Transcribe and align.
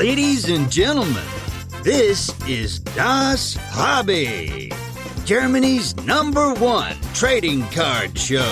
Ladies 0.00 0.48
and 0.48 0.72
gentlemen, 0.72 1.22
this 1.82 2.32
is 2.48 2.80
Das 2.80 3.58
Hobby, 3.68 4.72
Germany's 5.26 5.94
number 6.06 6.54
one 6.54 6.96
trading 7.12 7.68
card 7.68 8.18
show. 8.18 8.50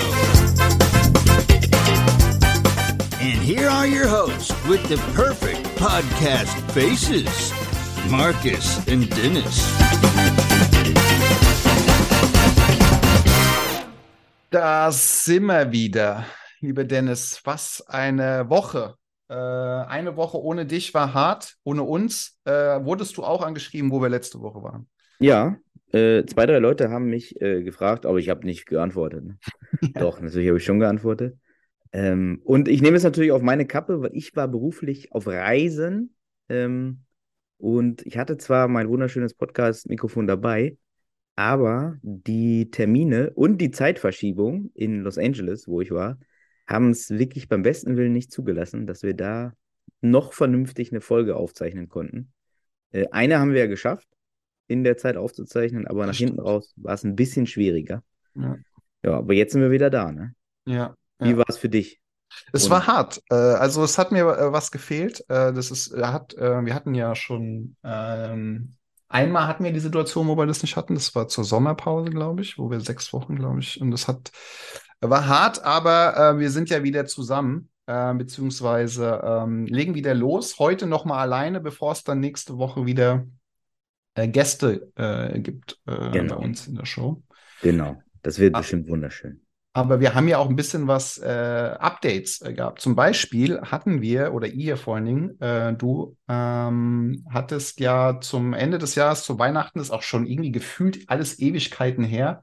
And 3.19 3.41
here 3.41 3.67
are 3.67 3.87
your 3.87 4.07
hosts 4.07 4.53
with 4.67 4.87
the 4.91 4.99
perfect 5.15 5.65
podcast 5.79 6.53
faces 6.73 7.51
Marcus 8.11 8.87
and 8.87 9.09
Dennis. 9.09 9.57
Da 14.51 14.91
sind 14.91 15.47
wir 15.47 15.73
wieder, 15.73 16.27
lieber 16.61 16.85
Dennis. 16.85 17.41
Was 17.43 17.83
eine 17.89 18.51
Woche. 18.51 18.98
Äh, 19.29 19.35
eine 19.35 20.17
Woche 20.17 20.43
ohne 20.43 20.67
dich 20.67 20.95
war 20.95 21.15
hart, 21.15 21.57
ohne 21.65 21.83
uns. 21.83 22.39
Äh, 22.45 22.53
wurdest 22.85 23.17
du 23.17 23.25
auch 23.25 23.43
angeschrieben, 23.43 23.91
wo 23.91 24.01
wir 24.01 24.09
letzte 24.09 24.41
Woche 24.41 24.63
waren? 24.63 24.89
Ja, 25.21 25.57
äh, 25.93 26.25
zwei, 26.25 26.47
drei 26.47 26.59
Leute 26.59 26.91
haben 26.91 27.07
mich 27.07 27.41
äh, 27.41 27.63
gefragt, 27.63 28.07
aber 28.07 28.19
ich 28.19 28.29
habe 28.29 28.47
nicht 28.47 28.67
geantwortet. 28.67 29.25
Ne? 29.25 29.39
Ja. 29.83 30.01
Doch, 30.01 30.21
natürlich 30.21 30.49
habe 30.49 30.59
ich 30.59 30.65
schon 30.65 30.81
geantwortet. 30.81 31.39
Ähm, 31.93 32.41
und 32.45 32.69
ich 32.69 32.83
nehme 32.83 32.97
es 32.97 33.05
natürlich 33.05 33.33
auf 33.33 33.43
meine 33.43 33.67
Kappe, 33.67 34.01
weil 34.01 34.11
ich 34.13 34.35
war 34.35 34.49
beruflich 34.49 35.13
auf 35.13 35.27
Reisen. 35.27 36.15
Ähm, 36.49 37.05
und 37.59 38.05
ich 38.07 38.19
hatte 38.19 38.37
zwar 38.39 38.69
mein 38.69 38.89
wunderschönes 38.89 39.35
Podcast-Mikrofon 39.35 40.27
dabei, 40.27 40.77
aber 41.37 41.99
die 42.03 42.71
Termine 42.71 43.31
und 43.35 43.59
die 43.59 43.71
Zeitverschiebung 43.71 44.71
in 44.75 45.03
Los 45.03 45.19
Angeles, 45.19 45.69
wo 45.69 45.81
ich 45.81 45.91
war, 45.91 46.19
haben 46.69 46.91
es 46.91 47.11
wirklich 47.11 47.49
beim 47.49 47.63
besten 47.63 47.97
Willen 47.97 48.13
nicht 48.13 48.31
zugelassen, 48.31 48.87
dass 48.87 49.03
wir 49.03 49.15
da 49.15 49.53
noch 50.01 50.33
vernünftig 50.33 50.93
eine 50.93 51.01
Folge 51.01 51.37
aufzeichnen 51.37 51.89
konnten. 51.89 52.33
Äh, 52.91 53.07
eine 53.11 53.41
haben 53.41 53.53
wir 53.53 53.61
ja 53.61 53.67
geschafft, 53.67 54.09
in 54.67 54.85
der 54.85 54.97
Zeit 54.97 55.17
aufzuzeichnen, 55.17 55.87
aber 55.87 56.07
nach 56.07 56.15
hinten 56.15 56.41
raus 56.41 56.75
war 56.77 56.95
es 56.95 57.05
ein 57.05 57.17
bisschen 57.17 57.47
schwieriger. 57.47 58.03
Ja. 58.35 58.57
ja, 59.03 59.13
aber 59.15 59.33
jetzt 59.33 59.53
sind 59.53 59.63
wir 59.63 59.71
wieder 59.71 59.91
da, 59.91 60.13
ne? 60.13 60.35
Ja. 60.67 60.95
Wie 61.19 61.31
ja. 61.31 61.37
war 61.39 61.47
es 61.49 61.57
für 61.57 61.71
dich? 61.71 62.01
Es 62.53 62.65
und 62.65 62.71
war 62.71 62.87
hart. 62.87 63.23
Äh, 63.31 63.35
also 63.35 63.83
es 63.83 63.97
hat 63.97 64.13
mir 64.13 64.25
äh, 64.25 64.53
was 64.53 64.71
gefehlt. 64.71 65.25
das 65.29 65.71
ist, 65.71 65.97
hat, 65.97 66.37
wir 66.37 66.75
hatten 66.75 66.95
ja 66.95 67.15
schon 67.15 67.77
ähm, 67.83 68.77
Einmal 69.11 69.47
hatten 69.47 69.65
wir 69.65 69.73
die 69.73 69.81
Situation, 69.81 70.29
wo 70.29 70.37
wir 70.37 70.45
das 70.45 70.63
nicht 70.63 70.77
hatten. 70.77 70.95
Das 70.95 71.15
war 71.15 71.29
zur 71.29 71.45
Sommerpause, 71.45 72.11
glaube 72.11 72.43
ich, 72.43 72.59
wo 72.59 72.71
wir 72.71 72.81
sechs 72.81 73.13
Wochen, 73.15 73.37
glaube 73.37 73.61
ich. 73.61 73.81
Und 73.81 73.91
das 73.91 74.07
hat, 74.07 74.31
war 75.01 75.27
hart, 75.27 75.65
aber 75.65 76.17
äh, 76.17 76.39
wir 76.39 76.51
sind 76.51 76.71
ja 76.71 76.83
wieder 76.83 77.07
zusammen, 77.07 77.69
äh, 77.87 78.15
beziehungsweise 78.15 79.21
ähm, 79.25 79.67
legen 79.67 79.95
wieder 79.95 80.15
los. 80.15 80.59
Heute 80.59 80.87
nochmal 80.87 81.21
alleine, 81.21 81.61
bevor 81.61 81.93
es 81.93 82.05
dann 82.05 82.21
nächste 82.21 82.59
Woche 82.59 82.87
wieder 82.87 83.27
äh, 84.15 84.29
Gäste 84.29 84.91
äh, 84.97 85.39
gibt 85.39 85.79
äh, 85.87 86.11
genau. 86.11 86.37
bei 86.37 86.45
uns 86.45 86.67
in 86.67 86.75
der 86.75 86.87
Show. 86.87 87.23
Genau, 87.63 88.03
das 88.23 88.39
wird 88.39 88.55
Ach. 88.55 88.61
bestimmt 88.61 88.89
wunderschön. 88.89 89.43
Aber 89.75 90.01
wir 90.01 90.15
haben 90.15 90.27
ja 90.27 90.39
auch 90.39 90.49
ein 90.49 90.57
bisschen 90.57 90.89
was 90.89 91.19
äh, 91.19 91.29
Updates 91.79 92.41
gehabt. 92.41 92.81
Zum 92.81 92.97
Beispiel 92.97 93.61
hatten 93.61 94.01
wir, 94.01 94.33
oder 94.33 94.49
ihr 94.49 94.77
vor 94.77 94.97
allen 94.97 95.05
Dingen, 95.05 95.79
du 95.79 96.17
ähm, 96.27 97.25
hattest 97.31 97.79
ja 97.79 98.19
zum 98.21 98.55
Ende 98.55 98.79
des 98.79 98.97
Jahres, 98.97 99.23
zu 99.23 99.39
Weihnachten, 99.39 99.79
ist 99.79 99.93
auch 99.93 100.03
schon 100.03 100.27
irgendwie 100.27 100.51
gefühlt 100.51 101.09
alles 101.09 101.39
Ewigkeiten 101.39 102.03
her, 102.03 102.43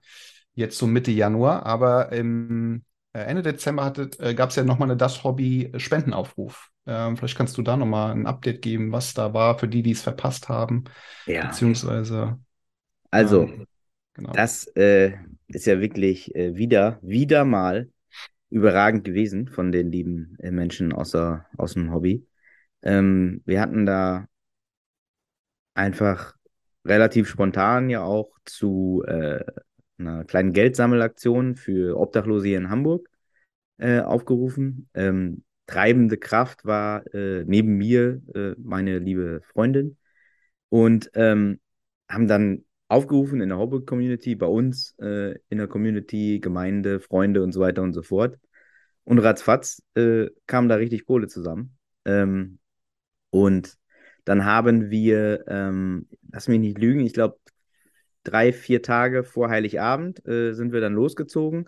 jetzt 0.56 0.78
so 0.78 0.88
Mitte 0.88 1.12
Januar, 1.12 1.66
aber 1.66 2.12
im 2.12 2.84
äh, 3.14 3.20
Ende 3.20 3.44
Dezember 3.44 3.94
äh, 4.20 4.34
gab 4.34 4.50
es 4.50 4.56
ja 4.56 4.64
nochmal 4.64 4.90
eine 4.90 4.98
Das 4.98 5.24
Hobby 5.24 5.72
Spendenaufruf. 5.78 6.70
Ähm, 6.86 7.18
vielleicht 7.18 7.38
kannst 7.38 7.58
du 7.58 7.62
da 7.62 7.78
nochmal 7.78 8.12
ein 8.12 8.28
Update 8.28 8.62
geben, 8.62 8.92
was 8.92 9.14
da 9.14 9.34
war 9.34 9.58
für 9.58 9.68
die, 9.68 9.84
die 9.84 9.92
es 9.92 10.02
verpasst 10.02 10.50
haben. 10.50 10.86
Ja. 11.26 11.48
Beziehungsweise. 11.48 12.40
Also, 13.12 13.44
ähm, 13.44 13.68
genau. 14.14 14.34
das 14.34 14.68
äh, 14.76 15.14
ist 15.48 15.66
ja 15.66 15.80
wirklich 15.80 16.36
äh, 16.36 16.56
wieder, 16.56 17.00
wieder 17.02 17.46
mal 17.46 17.90
überragend 18.50 19.04
gewesen 19.04 19.48
von 19.48 19.72
den 19.72 19.92
lieben 19.92 20.38
äh, 20.40 20.52
Menschen 20.52 20.94
außer, 20.94 21.46
aus 21.58 21.74
dem 21.74 21.94
Hobby. 21.94 22.28
Ähm, 22.84 23.42
wir 23.46 23.62
hatten 23.62 23.86
da 23.86 24.28
einfach 25.74 26.36
relativ 26.86 27.28
spontan 27.28 27.90
ja 27.90 28.04
auch 28.04 28.32
zu 28.46 29.04
äh, 29.08 29.44
einer 29.98 30.26
kleinen 30.26 30.54
Geldsammelaktion 30.54 31.56
für 31.56 31.98
Obdachlose 32.00 32.48
hier 32.48 32.58
in 32.58 32.70
Hamburg 32.70 33.10
äh, 33.78 34.00
aufgerufen. 34.00 34.90
Ähm, 34.94 35.44
treibende 35.68 36.18
Kraft 36.18 36.66
war 36.66 37.06
äh, 37.14 37.44
neben 37.46 37.78
mir 37.78 38.22
äh, 38.34 38.54
meine 38.58 39.00
liebe 39.00 39.42
Freundin 39.52 39.98
und 40.70 41.10
ähm, 41.16 41.60
haben 42.10 42.28
dann 42.28 42.66
aufgerufen 42.88 43.42
in 43.42 43.50
der 43.50 43.58
Hobby-Community, 43.58 44.36
bei 44.36 44.46
uns 44.46 44.96
äh, 45.00 45.36
in 45.50 45.58
der 45.58 45.68
Community, 45.68 46.40
Gemeinde, 46.40 47.00
Freunde 47.00 47.42
und 47.42 47.52
so 47.52 47.60
weiter 47.60 47.82
und 47.82 47.94
so 47.94 48.04
fort. 48.04 48.38
Und 49.04 49.20
ratzfatz 49.20 49.82
äh, 49.96 50.28
kam 50.48 50.70
da 50.70 50.76
richtig 50.76 51.06
Kohle 51.06 51.28
zusammen. 51.28 51.78
Ähm, 52.06 52.60
und 53.32 53.78
dann 54.24 54.46
haben 54.46 54.90
wir, 54.90 55.46
ähm, 55.48 56.08
lass 56.32 56.48
mich 56.48 56.60
nicht 56.60 56.78
lügen, 56.80 57.02
ich 57.02 57.14
glaube, 57.14 57.38
drei, 58.26 58.52
vier 58.52 58.82
Tage 58.82 59.24
vor 59.24 59.50
Heiligabend 59.50 60.26
äh, 60.28 60.54
sind 60.54 60.74
wir 60.74 60.82
dann 60.82 60.94
losgezogen, 60.94 61.68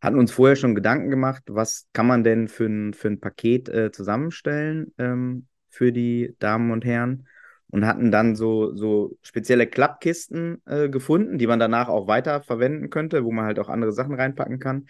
hatten 0.00 0.18
uns 0.18 0.32
vorher 0.32 0.56
schon 0.56 0.74
Gedanken 0.74 1.10
gemacht, 1.10 1.44
was 1.48 1.88
kann 1.92 2.06
man 2.06 2.24
denn 2.24 2.48
für 2.48 2.66
ein, 2.66 2.94
für 2.94 3.08
ein 3.08 3.20
Paket 3.20 3.68
äh, 3.68 3.92
zusammenstellen 3.92 4.92
ähm, 4.98 5.46
für 5.68 5.92
die 5.92 6.34
Damen 6.38 6.70
und 6.70 6.84
Herren 6.84 7.26
und 7.72 7.86
hatten 7.86 8.10
dann 8.10 8.36
so, 8.36 8.74
so 8.74 9.16
spezielle 9.22 9.66
Klappkisten 9.66 10.60
äh, 10.66 10.90
gefunden, 10.90 11.38
die 11.38 11.46
man 11.46 11.58
danach 11.58 11.88
auch 11.88 12.06
weiter 12.06 12.42
verwenden 12.42 12.90
könnte, 12.90 13.24
wo 13.24 13.32
man 13.32 13.46
halt 13.46 13.58
auch 13.58 13.70
andere 13.70 13.92
Sachen 13.92 14.14
reinpacken 14.14 14.58
kann. 14.58 14.86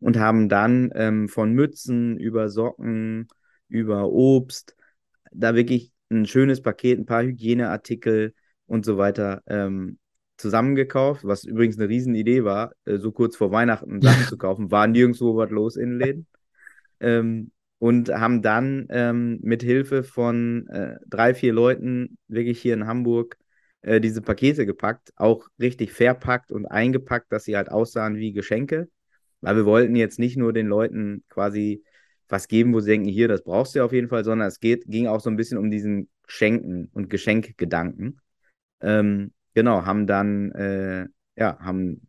Und 0.00 0.18
haben 0.18 0.50
dann 0.50 0.90
ähm, 0.94 1.28
von 1.28 1.52
Mützen 1.52 2.18
über 2.18 2.50
Socken, 2.50 3.28
über 3.68 4.10
Obst, 4.10 4.76
da 5.32 5.54
wirklich 5.54 5.92
ein 6.10 6.26
schönes 6.26 6.60
Paket, 6.60 6.98
ein 6.98 7.06
paar 7.06 7.22
Hygieneartikel 7.22 8.34
und 8.66 8.84
so 8.84 8.98
weiter 8.98 9.42
ähm, 9.46 9.98
zusammengekauft, 10.36 11.24
was 11.24 11.44
übrigens 11.44 11.78
eine 11.78 11.88
Riesenidee 11.88 12.44
war, 12.44 12.72
äh, 12.84 12.98
so 12.98 13.12
kurz 13.12 13.36
vor 13.36 13.50
Weihnachten 13.50 14.00
Sachen 14.00 14.24
zu 14.28 14.36
kaufen, 14.36 14.70
war 14.70 14.86
nirgendwo 14.86 15.36
was 15.36 15.50
los 15.50 15.76
in 15.76 15.98
Läden. 15.98 16.26
Ähm, 17.00 17.50
und 17.78 18.08
haben 18.08 18.40
dann 18.40 18.86
ähm, 18.90 19.38
mit 19.42 19.62
Hilfe 19.62 20.02
von 20.02 20.66
äh, 20.68 20.96
drei, 21.06 21.34
vier 21.34 21.52
Leuten 21.52 22.16
wirklich 22.26 22.60
hier 22.60 22.72
in 22.74 22.86
Hamburg 22.86 23.36
äh, 23.82 24.00
diese 24.00 24.22
Pakete 24.22 24.64
gepackt, 24.64 25.12
auch 25.16 25.48
richtig 25.60 25.92
verpackt 25.92 26.50
und 26.50 26.66
eingepackt, 26.66 27.30
dass 27.30 27.44
sie 27.44 27.56
halt 27.56 27.70
aussahen 27.70 28.16
wie 28.16 28.32
Geschenke. 28.32 28.88
Weil 29.42 29.56
wir 29.56 29.66
wollten 29.66 29.94
jetzt 29.94 30.18
nicht 30.18 30.36
nur 30.36 30.52
den 30.52 30.66
Leuten 30.66 31.22
quasi 31.28 31.84
was 32.28 32.48
geben, 32.48 32.72
wo 32.74 32.80
sie 32.80 32.90
denken, 32.90 33.08
hier, 33.08 33.28
das 33.28 33.44
brauchst 33.44 33.74
du 33.74 33.80
ja 33.80 33.84
auf 33.84 33.92
jeden 33.92 34.08
Fall, 34.08 34.24
sondern 34.24 34.48
es 34.48 34.58
geht, 34.58 34.84
ging 34.86 35.06
auch 35.06 35.20
so 35.20 35.30
ein 35.30 35.36
bisschen 35.36 35.58
um 35.58 35.70
diesen 35.70 36.08
Schenken 36.26 36.88
und 36.92 37.10
Geschenkgedanken. 37.10 38.20
Ähm, 38.80 39.32
genau, 39.56 39.86
haben 39.86 40.06
dann, 40.06 40.52
äh, 40.52 41.06
ja, 41.34 41.58
haben 41.60 42.06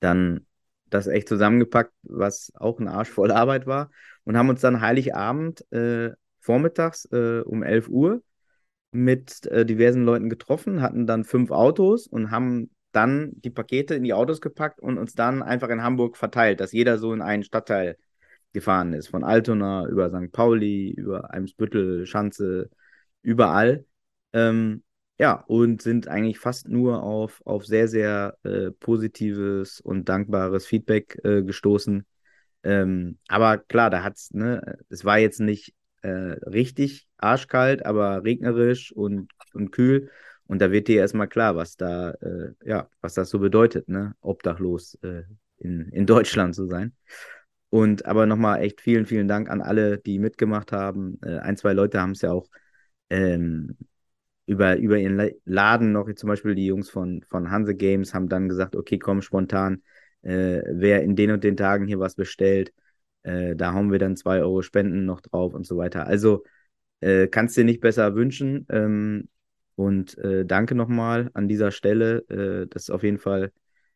dann 0.00 0.46
das 0.90 1.06
echt 1.06 1.28
zusammengepackt, 1.28 1.92
was 2.02 2.52
auch 2.54 2.78
ein 2.78 2.88
Arsch 2.88 3.08
voll 3.08 3.30
Arbeit 3.32 3.66
war 3.66 3.90
und 4.24 4.36
haben 4.36 4.50
uns 4.50 4.60
dann 4.60 4.82
Heiligabend 4.82 5.64
äh, 5.72 6.10
vormittags 6.40 7.06
äh, 7.06 7.40
um 7.40 7.62
11 7.62 7.88
Uhr 7.88 8.22
mit 8.90 9.46
äh, 9.46 9.64
diversen 9.64 10.04
Leuten 10.04 10.28
getroffen, 10.28 10.82
hatten 10.82 11.06
dann 11.06 11.24
fünf 11.24 11.50
Autos 11.50 12.06
und 12.06 12.30
haben 12.30 12.70
dann 12.92 13.32
die 13.40 13.50
Pakete 13.50 13.94
in 13.94 14.04
die 14.04 14.12
Autos 14.12 14.42
gepackt 14.42 14.80
und 14.80 14.98
uns 14.98 15.14
dann 15.14 15.42
einfach 15.42 15.70
in 15.70 15.82
Hamburg 15.82 16.18
verteilt, 16.18 16.60
dass 16.60 16.72
jeder 16.72 16.98
so 16.98 17.14
in 17.14 17.22
einen 17.22 17.44
Stadtteil 17.44 17.96
gefahren 18.52 18.92
ist, 18.92 19.08
von 19.08 19.24
Altona 19.24 19.86
über 19.86 20.10
St. 20.10 20.30
Pauli, 20.32 20.90
über 20.90 21.32
Eimsbüttel, 21.32 22.04
Schanze, 22.06 22.68
überall. 23.22 23.86
Ähm, 24.34 24.82
ja, 25.22 25.44
und 25.46 25.80
sind 25.80 26.08
eigentlich 26.08 26.40
fast 26.40 26.68
nur 26.68 27.04
auf, 27.04 27.42
auf 27.44 27.64
sehr, 27.64 27.86
sehr 27.86 28.36
äh, 28.42 28.72
positives 28.72 29.80
und 29.80 30.08
dankbares 30.08 30.66
Feedback 30.66 31.16
äh, 31.22 31.44
gestoßen. 31.44 32.04
Ähm, 32.64 33.18
aber 33.28 33.58
klar, 33.58 33.88
da 33.88 34.02
hat's, 34.02 34.32
ne, 34.32 34.78
es 34.88 35.04
war 35.04 35.18
jetzt 35.20 35.38
nicht 35.38 35.74
äh, 36.00 36.08
richtig 36.08 37.06
arschkalt, 37.18 37.86
aber 37.86 38.24
regnerisch 38.24 38.90
und, 38.90 39.30
und 39.54 39.70
kühl. 39.70 40.10
Und 40.48 40.60
da 40.60 40.72
wird 40.72 40.88
dir 40.88 40.98
erstmal 40.98 41.28
klar, 41.28 41.54
was 41.54 41.76
da, 41.76 42.10
äh, 42.14 42.54
ja, 42.64 42.88
was 43.00 43.14
das 43.14 43.30
so 43.30 43.38
bedeutet, 43.38 43.88
ne, 43.88 44.16
obdachlos 44.22 44.98
äh, 45.02 45.22
in, 45.58 45.88
in 45.90 46.04
Deutschland 46.04 46.56
zu 46.56 46.66
sein. 46.66 46.96
Und 47.70 48.06
aber 48.06 48.26
nochmal 48.26 48.62
echt 48.62 48.80
vielen, 48.80 49.06
vielen 49.06 49.28
Dank 49.28 49.48
an 49.48 49.60
alle, 49.60 49.98
die 49.98 50.18
mitgemacht 50.18 50.72
haben. 50.72 51.20
Äh, 51.22 51.38
ein, 51.38 51.56
zwei 51.56 51.74
Leute 51.74 52.00
haben 52.00 52.10
es 52.10 52.22
ja 52.22 52.32
auch 52.32 52.48
ähm, 53.08 53.76
über, 54.46 54.76
über 54.76 54.98
ihren 54.98 55.30
Laden 55.44 55.92
noch, 55.92 56.12
zum 56.14 56.28
Beispiel 56.28 56.54
die 56.54 56.66
Jungs 56.66 56.90
von, 56.90 57.24
von 57.28 57.50
Hanse 57.50 57.74
Games 57.74 58.14
haben 58.14 58.28
dann 58.28 58.48
gesagt, 58.48 58.76
okay, 58.76 58.98
komm, 58.98 59.22
spontan, 59.22 59.82
äh, 60.22 60.62
wer 60.66 61.02
in 61.02 61.16
den 61.16 61.30
und 61.30 61.44
den 61.44 61.56
Tagen 61.56 61.86
hier 61.86 62.00
was 62.00 62.14
bestellt, 62.14 62.72
äh, 63.22 63.54
da 63.56 63.72
hauen 63.72 63.92
wir 63.92 63.98
dann 63.98 64.16
zwei 64.16 64.40
Euro 64.40 64.62
Spenden 64.62 65.04
noch 65.04 65.20
drauf 65.20 65.54
und 65.54 65.66
so 65.66 65.76
weiter. 65.76 66.06
Also 66.06 66.44
äh, 67.00 67.28
kannst 67.28 67.56
dir 67.56 67.64
nicht 67.64 67.80
besser 67.80 68.14
wünschen. 68.14 68.66
Ähm, 68.70 69.28
und 69.74 70.18
äh, 70.18 70.44
danke 70.44 70.74
nochmal 70.74 71.30
an 71.34 71.48
dieser 71.48 71.70
Stelle. 71.70 72.18
Äh, 72.28 72.66
das 72.68 72.84
ist 72.84 72.90
auf 72.90 73.02
jeden 73.02 73.18
Fall 73.18 73.52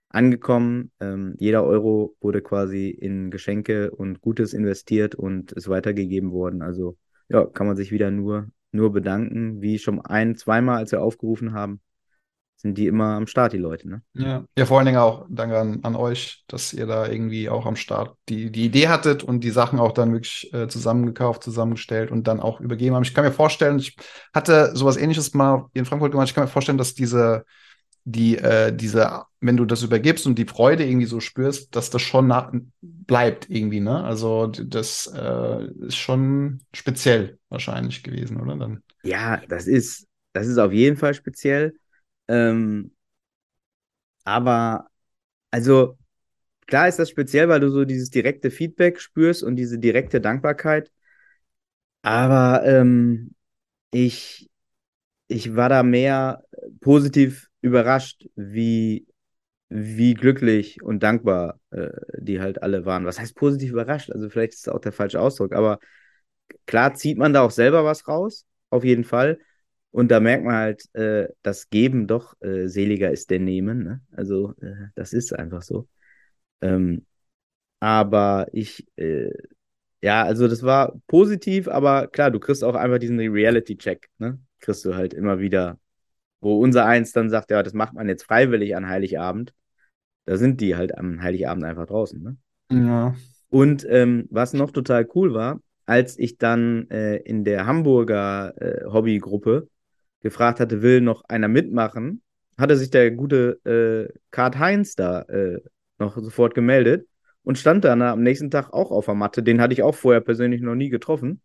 angekommen. 0.09 0.91
Ähm, 1.01 1.35
jeder 1.39 1.65
Euro 1.65 2.17
wurde 2.21 2.43
quasi 2.43 2.89
in 2.89 3.31
Geschenke 3.31 3.91
und 3.91 4.21
Gutes 4.21 4.55
investiert 4.55 5.15
und 5.15 5.53
ist 5.53 5.69
weitergegeben 5.69 6.33
worden. 6.33 6.63
Also 6.63 6.97
ja, 7.29 7.45
kann 7.45 7.67
man 7.67 7.77
sich 7.77 7.93
wieder 7.93 8.11
nur, 8.11 8.49
nur 8.77 8.93
bedanken, 8.93 9.61
wie 9.61 9.79
schon 9.79 10.01
ein, 10.01 10.37
zweimal, 10.37 10.79
als 10.79 10.93
wir 10.93 11.03
aufgerufen 11.03 11.53
haben 11.53 11.81
sind 12.57 12.79
die 12.79 12.87
immer 12.87 13.17
am 13.17 13.27
Start, 13.27 13.53
die 13.53 13.59
Leute, 13.59 13.89
ne? 13.89 14.03
Ja, 14.15 14.45
ja 14.57 14.65
vor 14.65 14.79
allen 14.79 14.87
Dingen 14.87 14.99
auch 14.99 15.27
danke 15.29 15.59
an, 15.59 15.81
an 15.83 15.95
euch, 15.95 16.45
dass 16.49 16.73
ihr 16.73 16.87
da 16.87 17.07
irgendwie 17.07 17.49
auch 17.49 17.67
am 17.67 17.77
Start 17.77 18.17
die, 18.29 18.51
die 18.51 18.65
Idee 18.65 18.89
hattet 18.89 19.23
und 19.23 19.45
die 19.45 19.51
Sachen 19.51 19.79
auch 19.79 19.93
dann 19.93 20.13
wirklich 20.13 20.53
äh, 20.55 20.67
zusammengekauft, 20.67 21.43
zusammengestellt 21.43 22.11
und 22.11 22.27
dann 22.27 22.41
auch 22.41 22.61
übergeben 22.61 22.95
haben. 22.95 23.03
Ich 23.03 23.15
kann 23.15 23.25
mir 23.25 23.33
vorstellen, 23.33 23.79
ich 23.79 23.97
hatte 24.35 24.75
sowas 24.75 24.97
ähnliches 24.97 25.35
mal 25.35 25.67
in 25.75 25.85
Frankfurt 25.85 26.13
gemacht, 26.13 26.29
ich 26.29 26.35
kann 26.35 26.45
mir 26.45 26.51
vorstellen, 26.51 26.79
dass 26.79 26.95
diese, 26.95 27.45
die, 28.09 28.39
äh, 28.39 28.73
diese, 28.73 29.25
wenn 29.41 29.57
du 29.57 29.65
das 29.65 29.83
übergibst 29.83 30.27
und 30.27 30.39
die 30.39 30.45
Freude 30.45 30.85
irgendwie 30.85 31.07
so 31.07 31.19
spürst, 31.19 31.75
dass 31.75 31.91
das 31.91 32.03
schon 32.03 32.29
nach, 32.29 32.53
bleibt 32.81 33.51
irgendwie, 33.51 33.81
ne? 33.81 34.05
Also 34.05 34.47
das 34.47 35.13
äh, 35.13 35.65
ist 35.87 35.97
schon 35.97 36.61
speziell 36.73 37.39
wahrscheinlich 37.49 38.05
gewesen, 38.05 38.41
oder? 38.41 38.55
Dann. 38.57 38.83
Ja, 39.03 39.43
das 39.49 39.67
ist, 39.67 40.07
das 40.33 40.47
ist 40.47 40.59
auf 40.59 40.73
jeden 40.73 40.97
Fall 40.97 41.15
speziell. 41.15 41.75
Ähm, 42.29 42.93
aber, 44.23 44.87
also, 45.51 45.99
klar 46.67 46.89
ist 46.89 46.99
das 46.99 47.11
speziell, 47.11 47.49
weil 47.49 47.61
du 47.61 47.71
so 47.71 47.85
dieses 47.85 48.11
direkte 48.11 48.51
Feedback 48.53 49.01
spürst 49.01 49.43
und 49.43 49.57
diese 49.57 49.79
direkte 49.79 50.21
Dankbarkeit. 50.21 50.93
Aber 52.03 52.63
ähm, 52.65 53.35
ich, 53.91 54.51
ich 55.29 55.57
war 55.57 55.69
da 55.69 55.83
mehr 55.83 56.45
positiv 56.81 57.49
überrascht, 57.67 58.27
wie, 58.37 59.07
wie 59.69 60.15
glücklich 60.15 60.83
und 60.83 61.03
dankbar 61.03 61.61
äh, 61.71 61.91
die 62.19 62.41
halt 62.41 62.63
alle 62.63 62.85
waren. 62.87 63.07
Was 63.07 63.19
heißt 63.21 63.35
positiv 63.35 63.73
überrascht? 63.73 64.11
Also 64.11 64.31
vielleicht 64.31 64.55
ist 64.55 64.67
das 64.67 64.75
auch 64.75 64.81
der 64.81 64.93
falsche 64.93 65.21
Ausdruck, 65.21 65.55
aber 65.55 65.79
klar 66.67 66.95
zieht 66.95 67.19
man 67.19 67.33
da 67.33 67.43
auch 67.43 67.51
selber 67.51 67.85
was 67.85 68.07
raus, 68.09 68.47
auf 68.71 68.85
jeden 68.85 69.05
Fall. 69.05 69.39
Und 69.91 70.11
da 70.11 70.21
merkt 70.21 70.45
man 70.45 70.55
halt, 70.57 70.95
äh, 70.95 71.29
das 71.43 71.71
Geben 71.71 72.07
doch 72.07 72.35
äh, 72.43 72.69
seliger 72.69 73.11
ist 73.11 73.31
der 73.31 73.41
Nehmen. 73.41 73.85
Ne? 73.85 74.01
Also 74.13 74.55
äh, 74.61 74.89
das 74.95 75.13
ist 75.13 75.33
einfach 75.33 75.63
so. 75.63 75.89
Ähm, 76.61 77.07
aber 77.81 78.49
ich, 78.53 78.87
äh, 78.97 79.31
ja, 80.03 80.25
also 80.25 80.49
das 80.49 80.63
war 80.63 81.01
positiv, 81.07 81.69
aber 81.69 82.09
klar, 82.09 82.31
du 82.31 82.41
kriegst 82.41 82.65
auch 82.65 82.75
einfach 82.75 82.99
diesen 82.99 83.19
Reality-Check, 83.21 84.09
ne? 84.19 84.39
Kriegst 84.61 84.85
du 84.85 84.95
halt 84.95 85.15
immer 85.15 85.39
wieder, 85.39 85.79
wo 86.47 86.61
unser 86.61 86.87
Eins 86.87 87.11
dann 87.11 87.29
sagt, 87.29 87.51
ja, 87.51 87.61
das 87.65 87.73
macht 87.73 87.95
man 87.95 88.09
jetzt 88.09 88.23
freiwillig 88.23 88.77
an 88.77 88.89
Heiligabend. 88.89 89.53
Da 90.27 90.37
sind 90.37 90.61
die 90.61 90.77
halt 90.77 90.97
am 90.97 91.21
Heiligabend 91.21 91.65
einfach 91.65 91.87
draußen, 91.87 92.23
ne? 92.23 92.37
Ja. 92.71 93.17
Und 93.49 93.85
ähm, 93.89 94.29
was 94.31 94.53
noch 94.53 94.71
total 94.71 95.09
cool 95.17 95.35
war, 95.35 95.61
als 95.87 96.17
ich 96.17 96.39
dann 96.39 96.89
äh, 96.89 97.17
in 97.17 97.43
der 97.43 97.67
Hamburger 97.67 98.55
äh, 98.61 98.85
Hobbygruppe 98.85 99.69
gefragt 100.21 100.61
hatte, 100.61 100.83
will 100.83 101.01
noch 101.01 101.25
einer 101.29 101.49
mitmachen, 101.49 102.23
hatte 102.57 102.77
sich 102.77 102.91
der 102.91 103.11
gute 103.11 103.59
äh, 103.65 104.17
Kart 104.31 104.57
Heinz 104.59 104.95
da 104.95 105.23
äh, 105.23 105.61
noch 105.99 106.17
sofort 106.17 106.55
gemeldet 106.55 107.09
und 107.43 107.59
stand 107.59 107.85
dann 107.85 108.03
am 108.03 108.23
nächsten 108.23 108.53
Tag 108.53 108.73
auch 108.73 108.93
auf 108.93 109.07
der 109.07 109.15
Matte. 109.15 109.43
Den 109.43 109.61
hatte 109.61 109.73
ich 109.73 109.83
auch 109.83 109.97
vorher 109.97 110.21
persönlich 110.21 110.61
noch 110.61 110.77
nie 110.77 110.91
getroffen. 110.91 111.41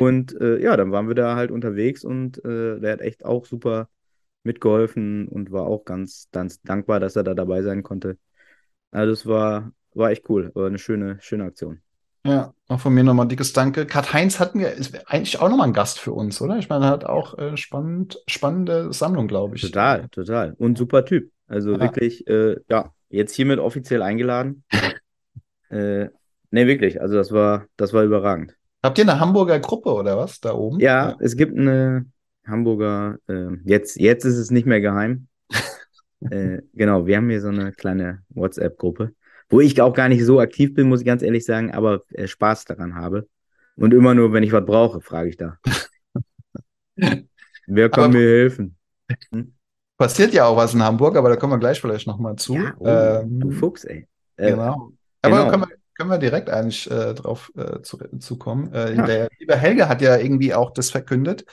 Und 0.00 0.40
äh, 0.40 0.60
ja, 0.60 0.76
dann 0.76 0.90
waren 0.90 1.06
wir 1.06 1.14
da 1.14 1.36
halt 1.36 1.52
unterwegs 1.52 2.02
und 2.02 2.44
äh, 2.44 2.80
der 2.80 2.92
hat 2.92 3.00
echt 3.02 3.24
auch 3.24 3.46
super 3.46 3.88
mitgeholfen 4.46 5.28
und 5.28 5.52
war 5.52 5.66
auch 5.66 5.84
ganz, 5.84 6.28
ganz 6.32 6.62
dankbar, 6.62 7.00
dass 7.00 7.16
er 7.16 7.24
da 7.24 7.34
dabei 7.34 7.62
sein 7.62 7.82
konnte. 7.82 8.16
Also 8.90 9.12
es 9.12 9.26
war, 9.26 9.72
war 9.94 10.10
echt 10.10 10.28
cool, 10.30 10.50
war 10.54 10.66
eine 10.66 10.78
schöne, 10.78 11.18
schöne 11.20 11.44
Aktion. 11.44 11.82
Ja, 12.24 12.54
auch 12.68 12.80
von 12.80 12.92
mir 12.92 13.04
nochmal 13.04 13.26
ein 13.26 13.28
dickes 13.28 13.52
Danke. 13.52 13.86
Kat 13.86 14.12
Heinz 14.12 14.40
hatten 14.40 14.58
wir, 14.58 14.72
ist 14.72 15.08
eigentlich 15.08 15.38
auch 15.40 15.48
nochmal 15.48 15.68
ein 15.68 15.72
Gast 15.72 16.00
für 16.00 16.12
uns, 16.12 16.40
oder? 16.40 16.58
Ich 16.58 16.68
meine, 16.68 16.86
er 16.86 16.90
hat 16.90 17.04
auch 17.04 17.38
äh, 17.38 17.56
spannend, 17.56 18.20
spannende 18.26 18.92
Sammlung, 18.92 19.28
glaube 19.28 19.56
ich. 19.56 19.62
Total, 19.62 20.08
total. 20.08 20.54
Und 20.58 20.76
super 20.76 21.04
Typ. 21.04 21.30
Also 21.46 21.72
ja. 21.72 21.80
wirklich, 21.80 22.26
äh, 22.26 22.56
ja, 22.68 22.92
jetzt 23.10 23.34
hiermit 23.34 23.60
offiziell 23.60 24.02
eingeladen. 24.02 24.64
äh, 25.70 26.08
ne, 26.50 26.66
wirklich. 26.66 27.00
Also 27.00 27.14
das 27.14 27.30
war, 27.30 27.66
das 27.76 27.92
war 27.92 28.02
überragend. 28.02 28.56
Habt 28.82 28.98
ihr 28.98 29.04
eine 29.04 29.20
Hamburger 29.20 29.60
Gruppe 29.60 29.92
oder 29.92 30.18
was 30.18 30.40
da 30.40 30.54
oben? 30.54 30.80
Ja, 30.80 31.10
ja. 31.10 31.16
es 31.20 31.36
gibt 31.36 31.56
eine 31.56 32.06
Hamburger, 32.46 33.18
äh, 33.28 33.48
jetzt, 33.64 33.96
jetzt 33.96 34.24
ist 34.24 34.36
es 34.36 34.50
nicht 34.50 34.66
mehr 34.66 34.80
geheim. 34.80 35.28
äh, 36.30 36.62
genau, 36.74 37.06
wir 37.06 37.16
haben 37.16 37.30
hier 37.30 37.40
so 37.40 37.48
eine 37.48 37.72
kleine 37.72 38.22
WhatsApp-Gruppe 38.30 39.12
wo 39.48 39.60
ich 39.60 39.80
auch 39.80 39.94
gar 39.94 40.08
nicht 40.08 40.24
so 40.24 40.40
aktiv 40.40 40.74
bin, 40.74 40.88
muss 40.88 41.00
ich 41.00 41.06
ganz 41.06 41.22
ehrlich 41.22 41.44
sagen, 41.44 41.72
aber 41.72 42.02
äh, 42.12 42.26
Spaß 42.26 42.64
daran 42.64 42.94
habe. 42.94 43.28
Und 43.76 43.92
immer 43.92 44.14
nur, 44.14 44.32
wenn 44.32 44.42
ich 44.42 44.52
was 44.52 44.64
brauche, 44.64 45.00
frage 45.00 45.28
ich 45.28 45.36
da. 45.36 45.58
Wer 47.66 47.90
kann 47.90 48.04
aber 48.04 48.14
mir 48.14 48.28
helfen? 48.28 48.76
Hm? 49.30 49.52
Passiert 49.98 50.32
ja 50.34 50.46
auch 50.46 50.56
was 50.56 50.74
in 50.74 50.82
Hamburg, 50.82 51.16
aber 51.16 51.28
da 51.28 51.36
kommen 51.36 51.52
wir 51.52 51.58
gleich 51.58 51.80
vielleicht 51.80 52.06
nochmal 52.06 52.36
zu. 52.36 52.54
Ja, 52.54 52.74
oh, 52.78 52.86
ähm, 52.86 53.40
du 53.40 53.50
Fuchs, 53.50 53.84
ey. 53.84 54.06
Äh, 54.36 54.50
genau. 54.50 54.92
Aber 55.22 55.50
genau. 55.50 55.66
Können 55.96 56.10
wir 56.10 56.18
direkt 56.18 56.50
eigentlich 56.50 56.90
äh, 56.90 57.14
drauf 57.14 57.50
äh, 57.56 57.80
zu, 57.82 57.98
zu 58.18 58.38
kommen. 58.38 58.72
Äh, 58.72 58.94
ja. 58.94 59.06
Der 59.06 59.28
liebe 59.38 59.56
Helge 59.56 59.88
hat 59.88 60.02
ja 60.02 60.16
irgendwie 60.16 60.54
auch 60.54 60.70
das 60.70 60.90
verkündet, 60.90 61.44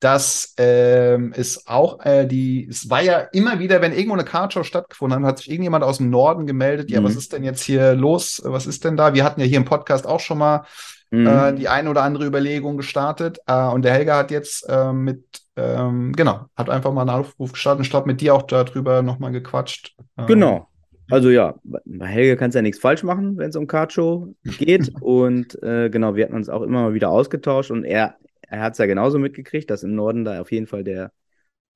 dass 0.00 0.54
ähm, 0.58 1.32
es 1.36 1.66
auch 1.66 2.04
äh, 2.04 2.26
die, 2.26 2.66
es 2.68 2.90
war 2.90 3.02
ja 3.02 3.20
immer 3.32 3.58
wieder, 3.58 3.80
wenn 3.80 3.92
irgendwo 3.92 4.14
eine 4.14 4.24
Cardshow 4.24 4.64
stattgefunden 4.64 5.20
hat, 5.20 5.28
hat 5.28 5.38
sich 5.38 5.50
irgendjemand 5.50 5.84
aus 5.84 5.98
dem 5.98 6.10
Norden 6.10 6.46
gemeldet, 6.46 6.90
mhm. 6.90 6.94
ja, 6.96 7.04
was 7.04 7.16
ist 7.16 7.32
denn 7.32 7.44
jetzt 7.44 7.62
hier 7.62 7.94
los? 7.94 8.42
Was 8.44 8.66
ist 8.66 8.84
denn 8.84 8.96
da? 8.96 9.14
Wir 9.14 9.24
hatten 9.24 9.40
ja 9.40 9.46
hier 9.46 9.58
im 9.58 9.64
Podcast 9.64 10.06
auch 10.06 10.20
schon 10.20 10.38
mal 10.38 10.64
mhm. 11.10 11.26
äh, 11.26 11.52
die 11.54 11.68
eine 11.68 11.90
oder 11.90 12.02
andere 12.02 12.26
Überlegung 12.26 12.76
gestartet. 12.76 13.38
Äh, 13.46 13.66
und 13.68 13.82
der 13.82 13.92
Helge 13.92 14.14
hat 14.14 14.30
jetzt 14.30 14.68
äh, 14.68 14.92
mit, 14.92 15.24
ähm, 15.56 16.12
genau, 16.12 16.46
hat 16.56 16.68
einfach 16.70 16.92
mal 16.92 17.02
einen 17.02 17.10
Aufruf 17.10 17.52
gestartet. 17.52 17.84
Ich 17.84 17.90
glaube, 17.90 18.08
mit 18.08 18.20
dir 18.20 18.34
auch 18.34 18.42
darüber 18.42 19.02
nochmal 19.02 19.32
gequatscht. 19.32 19.94
Ähm, 20.18 20.26
genau, 20.26 20.68
also 21.10 21.30
ja, 21.30 21.54
bei 21.62 22.06
Helge 22.06 22.36
kannst 22.36 22.54
du 22.54 22.58
ja 22.58 22.62
nichts 22.62 22.80
falsch 22.80 23.02
machen, 23.02 23.36
wenn 23.36 23.50
es 23.50 23.56
um 23.56 23.66
Kartshow 23.66 24.34
geht. 24.58 24.90
und 25.00 25.60
äh, 25.62 25.90
genau, 25.90 26.16
wir 26.16 26.24
hatten 26.24 26.34
uns 26.34 26.48
auch 26.48 26.62
immer 26.62 26.82
mal 26.82 26.94
wieder 26.94 27.10
ausgetauscht 27.10 27.70
und 27.70 27.84
er, 27.84 28.16
er 28.48 28.60
hat 28.60 28.72
es 28.72 28.78
ja 28.78 28.86
genauso 28.86 29.18
mitgekriegt, 29.18 29.70
dass 29.70 29.82
im 29.82 29.94
Norden 29.94 30.24
da 30.24 30.40
auf 30.40 30.52
jeden 30.52 30.66
Fall 30.66 30.84
der, 30.84 31.12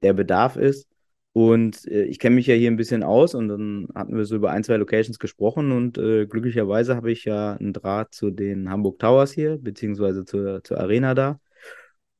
der 0.03 0.13
Bedarf 0.13 0.57
ist. 0.57 0.89
Und 1.33 1.87
äh, 1.87 2.05
ich 2.05 2.19
kenne 2.19 2.37
mich 2.37 2.47
ja 2.47 2.55
hier 2.55 2.71
ein 2.71 2.77
bisschen 2.77 3.03
aus 3.03 3.35
und 3.35 3.49
dann 3.49 3.89
hatten 3.95 4.17
wir 4.17 4.25
so 4.25 4.37
über 4.37 4.51
ein, 4.51 4.65
zwei 4.65 4.77
Locations 4.77 5.19
gesprochen 5.19 5.73
und 5.73 5.99
äh, 5.99 6.27
glücklicherweise 6.27 6.97
habe 6.97 7.13
ich 7.13 7.25
ja 7.25 7.53
einen 7.55 7.73
Draht 7.73 8.15
zu 8.15 8.31
den 8.31 8.71
Hamburg 8.71 8.99
Towers 8.99 9.33
hier, 9.33 9.59
beziehungsweise 9.59 10.25
zur, 10.25 10.65
zur 10.65 10.81
Arena 10.81 11.15
da. 11.15 11.39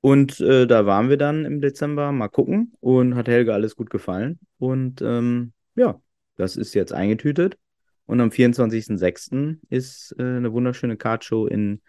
Und 0.01 0.41
äh, 0.41 0.67
da 0.67 0.87
waren 0.87 1.09
wir 1.09 1.17
dann 1.17 1.45
im 1.45 1.61
Dezember 1.61 2.13
mal 2.13 2.29
gucken 2.29 2.73
und 2.81 3.17
hat 3.17 3.29
Helge 3.29 3.53
alles 3.55 3.75
gut 3.75 3.91
gefallen. 3.91 4.39
Und 4.59 5.03
ähm, 5.03 5.53
ja, 5.75 6.01
das 6.39 6.57
ist 6.57 6.73
jetzt 6.75 6.93
eingetütet. 6.93 7.59
Und 8.07 8.23
am 8.23 8.31
24.06. 8.31 9.59
ist 9.69 10.17
äh, 10.19 10.23
eine 10.23 10.53
wunderschöne 10.53 10.97
Kartshow 10.97 11.47
in, 11.47 11.83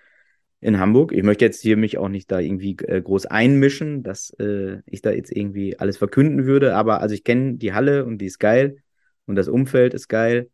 in 0.60 0.80
Hamburg. 0.80 1.14
Ich 1.14 1.24
möchte 1.24 1.46
jetzt 1.46 1.62
hier 1.62 1.78
mich 1.78 1.98
auch 1.98 2.10
nicht 2.10 2.30
da 2.30 2.40
irgendwie 2.40 2.76
äh, 2.86 3.02
groß 3.02 3.28
einmischen, 3.28 4.04
dass 4.04 4.32
äh, 4.32 4.82
ich 4.86 5.02
da 5.02 5.12
jetzt 5.12 5.32
irgendwie 5.32 5.80
alles 5.80 5.98
verkünden 5.98 6.46
würde. 6.46 6.76
Aber 6.76 7.00
also 7.00 7.16
ich 7.16 7.24
kenne 7.24 7.56
die 7.56 7.74
Halle 7.74 8.04
und 8.04 8.18
die 8.18 8.26
ist 8.26 8.40
geil 8.40 8.84
und 9.28 9.36
das 9.36 9.48
Umfeld 9.48 9.94
ist 9.94 10.10
geil. 10.10 10.50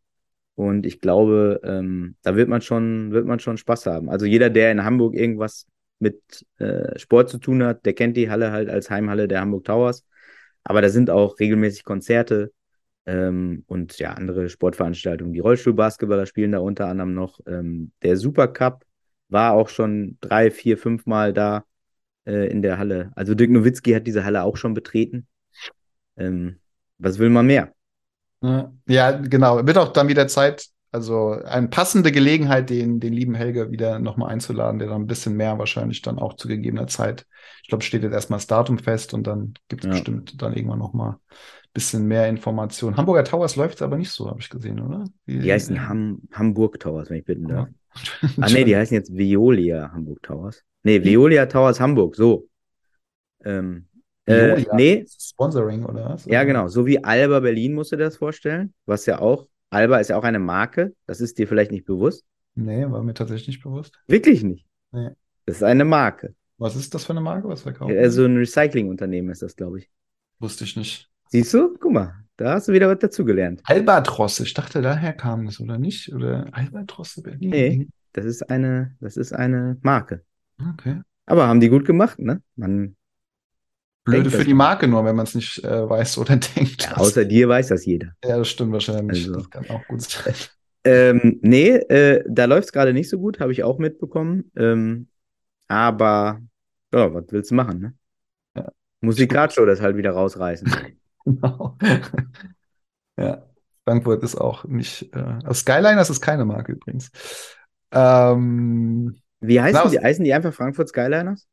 Und 0.54 0.86
ich 0.86 1.02
glaube, 1.02 1.62
ähm, 1.64 2.16
da 2.22 2.36
wird 2.36 2.48
man 2.48 2.62
schon, 2.62 3.12
wird 3.12 3.25
man 3.25 3.40
schon 3.40 3.58
Spaß 3.58 3.88
haben. 3.88 4.10
Also 4.10 4.25
jeder, 4.28 4.52
der 4.52 4.72
in 4.72 4.84
Hamburg 4.84 5.16
irgendwas 5.16 5.66
mit 5.98 6.22
äh, 6.60 6.98
Sport 7.00 7.30
zu 7.30 7.40
tun 7.40 7.64
hat, 7.64 7.86
der 7.86 7.94
kennt 7.94 8.18
die 8.18 8.30
Halle 8.30 8.52
halt 8.52 8.70
als 8.70 8.90
Heimhalle 8.90 9.28
der 9.28 9.42
Hamburg 9.42 9.64
Towers. 9.64 10.06
Aber 10.64 10.82
da 10.82 10.90
sind 10.90 11.10
auch 11.10 11.40
regelmäßig 11.40 11.84
Konzerte 11.84 12.52
ähm, 13.05 13.63
und 13.67 13.97
ja, 14.00 14.13
andere 14.13 14.50
Sportveranstaltungen. 14.50 15.33
Die 15.33 15.39
Rollstuhlbasketballer 15.39 16.25
spielen 16.25 16.51
da 16.51 16.59
unter 16.59 16.88
anderem 16.88 17.13
noch. 17.13 17.39
Ähm, 17.47 17.91
der 18.01 18.17
Supercup 18.17 18.83
war 19.29 19.53
auch 19.53 19.69
schon 19.69 20.17
drei, 20.21 20.51
vier, 20.51 20.77
fünf 20.77 21.05
Mal 21.05 21.33
da 21.33 21.65
äh, 22.25 22.50
in 22.50 22.62
der 22.62 22.77
Halle. 22.77 23.12
Also 23.15 23.35
Dirk 23.35 23.51
Nowitzki 23.51 23.93
hat 23.93 24.07
diese 24.07 24.25
Halle 24.25 24.43
auch 24.43 24.57
schon 24.57 24.74
betreten. 24.74 25.27
Ähm, 26.17 26.59
was 26.97 27.19
will 27.19 27.29
man 27.29 27.45
mehr? 27.45 27.74
Ja, 28.88 29.12
genau. 29.12 29.65
Wird 29.65 29.77
auch 29.77 29.91
dann 29.91 30.07
wieder 30.07 30.27
Zeit, 30.27 30.67
also 30.91 31.31
eine 31.31 31.67
passende 31.67 32.12
Gelegenheit, 32.12 32.69
den, 32.69 33.00
den 33.00 33.13
lieben 33.13 33.35
Helge 33.35 33.71
wieder 33.71 34.00
nochmal 34.00 34.31
einzuladen, 34.31 34.79
der 34.79 34.88
dann 34.88 35.01
ein 35.01 35.07
bisschen 35.07 35.35
mehr 35.35 35.57
wahrscheinlich 35.57 36.01
dann 36.01 36.19
auch 36.19 36.35
zu 36.35 36.47
gegebener 36.47 36.88
Zeit. 36.88 37.25
Ich 37.63 37.69
glaube, 37.69 37.83
steht 37.83 38.03
jetzt 38.03 38.13
erstmal 38.13 38.38
das 38.38 38.47
Datum 38.47 38.77
fest 38.77 39.13
und 39.13 39.27
dann 39.27 39.55
gibt 39.67 39.83
es 39.83 39.88
ja. 39.88 39.91
bestimmt 39.93 40.41
dann 40.41 40.53
irgendwann 40.53 40.79
nochmal 40.79 41.17
bisschen 41.75 42.08
mehr 42.08 42.27
Informationen. 42.27 42.96
Hamburger 42.98 43.25
Towers 43.25 43.58
läuft 43.58 43.82
aber 43.82 43.98
nicht 43.98 44.10
so, 44.10 44.29
habe 44.29 44.39
ich 44.39 44.50
gesehen, 44.50 44.79
oder? 44.79 45.03
Wie, 45.25 45.39
die 45.39 45.51
heißen 45.51 45.88
Ham 45.88 46.22
Hamburg 46.32 46.79
Towers, 46.79 47.10
wenn 47.10 47.17
ich 47.17 47.25
bitten 47.25 47.48
darf. 47.48 47.67
Ah, 48.41 48.48
nee, 48.50 48.63
die 48.63 48.75
heißen 48.75 48.96
jetzt 48.96 49.15
Veolia 49.15 49.91
Hamburg 49.94 50.24
Towers. 50.24 50.63
Nee, 50.84 51.03
Veolia 51.03 51.46
Towers 51.46 51.79
Hamburg, 51.79 52.15
so. 52.15 52.48
Ähm, 53.44 53.88
äh, 54.25 54.34
Veolia? 54.34 54.75
nee, 54.75 55.05
Sponsoring 55.08 55.86
oder 55.86 56.10
was? 56.10 56.25
ja, 56.25 56.44
genau. 56.44 56.67
So 56.67 56.86
wie 56.86 57.03
Alba 57.03 57.41
Berlin 57.41 57.74
musst 57.74 57.91
du 57.91 57.98
dir 57.98 58.05
das 58.05 58.17
vorstellen. 58.17 58.74
Was 58.86 59.05
ja 59.05 59.20
auch, 59.20 59.48
Alba 59.70 60.00
ist 60.00 60.10
ja 60.10 60.17
auch 60.17 60.24
eine 60.24 60.39
Marke. 60.39 60.96
Das 61.05 61.22
ist 61.22 61.38
dir 61.38 61.48
vielleicht 61.48 61.72
nicht 61.72 61.86
bewusst. 61.86 62.25
Nee, 62.55 62.89
war 62.89 63.03
mir 63.03 63.13
tatsächlich 63.13 63.48
nicht 63.48 63.63
bewusst. 63.63 64.00
Wirklich 64.08 64.44
nicht. 64.44 64.65
Nee. 64.91 65.10
Das 65.46 65.58
ist 65.58 65.63
eine 65.63 65.86
Marke. 65.86 66.34
Was 66.58 66.75
ist 66.77 66.94
das 66.94 67.03
für 67.03 67.12
eine 67.12 67.22
Marke? 67.22 67.50
Was 67.50 67.63
verkauft? 67.63 67.91
Ja, 67.91 68.10
so 68.10 68.24
ein 68.24 68.38
Recyclingunternehmen 68.38 69.32
ist 69.32 69.41
das, 69.41 69.55
glaube 69.58 69.79
ich. 69.79 69.89
Wusste 70.39 70.63
ich 70.63 70.77
nicht. 70.77 71.10
Siehst 71.29 71.53
du? 71.53 71.77
Guck 71.79 71.91
mal, 71.91 72.13
da 72.38 72.53
hast 72.53 72.67
du 72.67 72.74
wieder 72.74 72.89
was 72.89 73.00
dazugelernt. 73.00 73.62
Albatrosse, 73.65 74.44
ich 74.44 74.53
dachte, 74.53 74.82
daher 74.82 75.13
kam 75.13 75.46
das, 75.46 75.60
oder 75.60 75.77
nicht? 75.77 76.13
Oder 76.13 76.48
Albatrosse 76.51 77.22
Berlin? 77.22 77.50
Nee. 77.50 77.88
Das 78.13 78.25
ist 78.25 78.50
eine, 78.50 78.96
das 79.01 79.17
ist 79.17 79.34
eine 79.34 79.77
Marke. 79.82 80.24
Okay. 80.74 81.01
Aber 81.25 81.48
haben 81.48 81.60
die 81.60 81.70
gut 81.70 81.86
gemacht, 81.86 82.20
ne? 82.20 82.41
Man, 82.55 82.96
Blöde 84.05 84.29
für 84.29 84.46
die 84.46 84.53
Marke 84.53 84.88
nur, 84.88 85.03
wenn 85.03 85.15
man 85.15 85.25
es 85.25 85.34
nicht 85.34 85.63
äh, 85.63 85.89
weiß 85.89 86.20
oder 86.20 86.36
denkt. 86.55 86.84
ja, 86.84 86.96
außer 86.96 87.25
dir 87.25 87.50
weiß 87.50 87.70
das 87.70 87.86
jeder. 87.86 88.13
ja, 88.24 88.38
das 88.38 88.48
stimmt 88.48 88.72
wahrscheinlich. 88.72 89.25
Also. 89.25 89.34
Das 89.34 89.50
kann 89.50 89.70
auch 89.70 89.86
gut 89.88 90.01
sein. 90.01 90.34
Ähm, 90.84 91.39
nee, 91.41 91.70
äh, 91.70 92.24
da 92.27 92.46
läuft 92.46 92.67
es 92.67 92.72
gerade 92.72 92.94
nicht 92.94 93.10
so 93.10 93.17
gut, 93.17 93.39
habe 93.39 93.51
ich 93.51 93.63
auch 93.63 93.79
mitbekommen. 93.79 94.51
Ähm, 94.55 95.08
aber, 95.67 96.39
ja, 96.94 97.12
was 97.12 97.25
willst 97.29 97.50
du 97.50 97.55
machen, 97.55 97.79
ne? 97.79 97.94
Ja. 98.55 98.72
Musikradio 99.01 99.65
das 99.65 99.82
halt 99.82 99.98
wieder 99.98 100.12
rausreißen. 100.12 100.72
Genau. 101.25 101.77
ja, 103.17 103.44
Frankfurt 103.84 104.24
ist 104.24 104.36
auch 104.36 104.63
nicht. 104.65 105.13
Äh, 105.13 105.20
also 105.44 105.53
Skyliners 105.53 106.10
ist 106.10 106.22
keine 106.22 106.46
Marke 106.46 106.74
übrigens. 106.74 107.12
Ähm, 107.91 109.15
Wie 109.39 109.60
heißen 109.60 109.82
Na, 109.84 109.89
die? 109.89 110.00
Heißen 110.00 110.24
die 110.24 110.34
einfach 110.34 110.53
Frankfurt 110.53 110.89
Skyliners? 110.89 111.48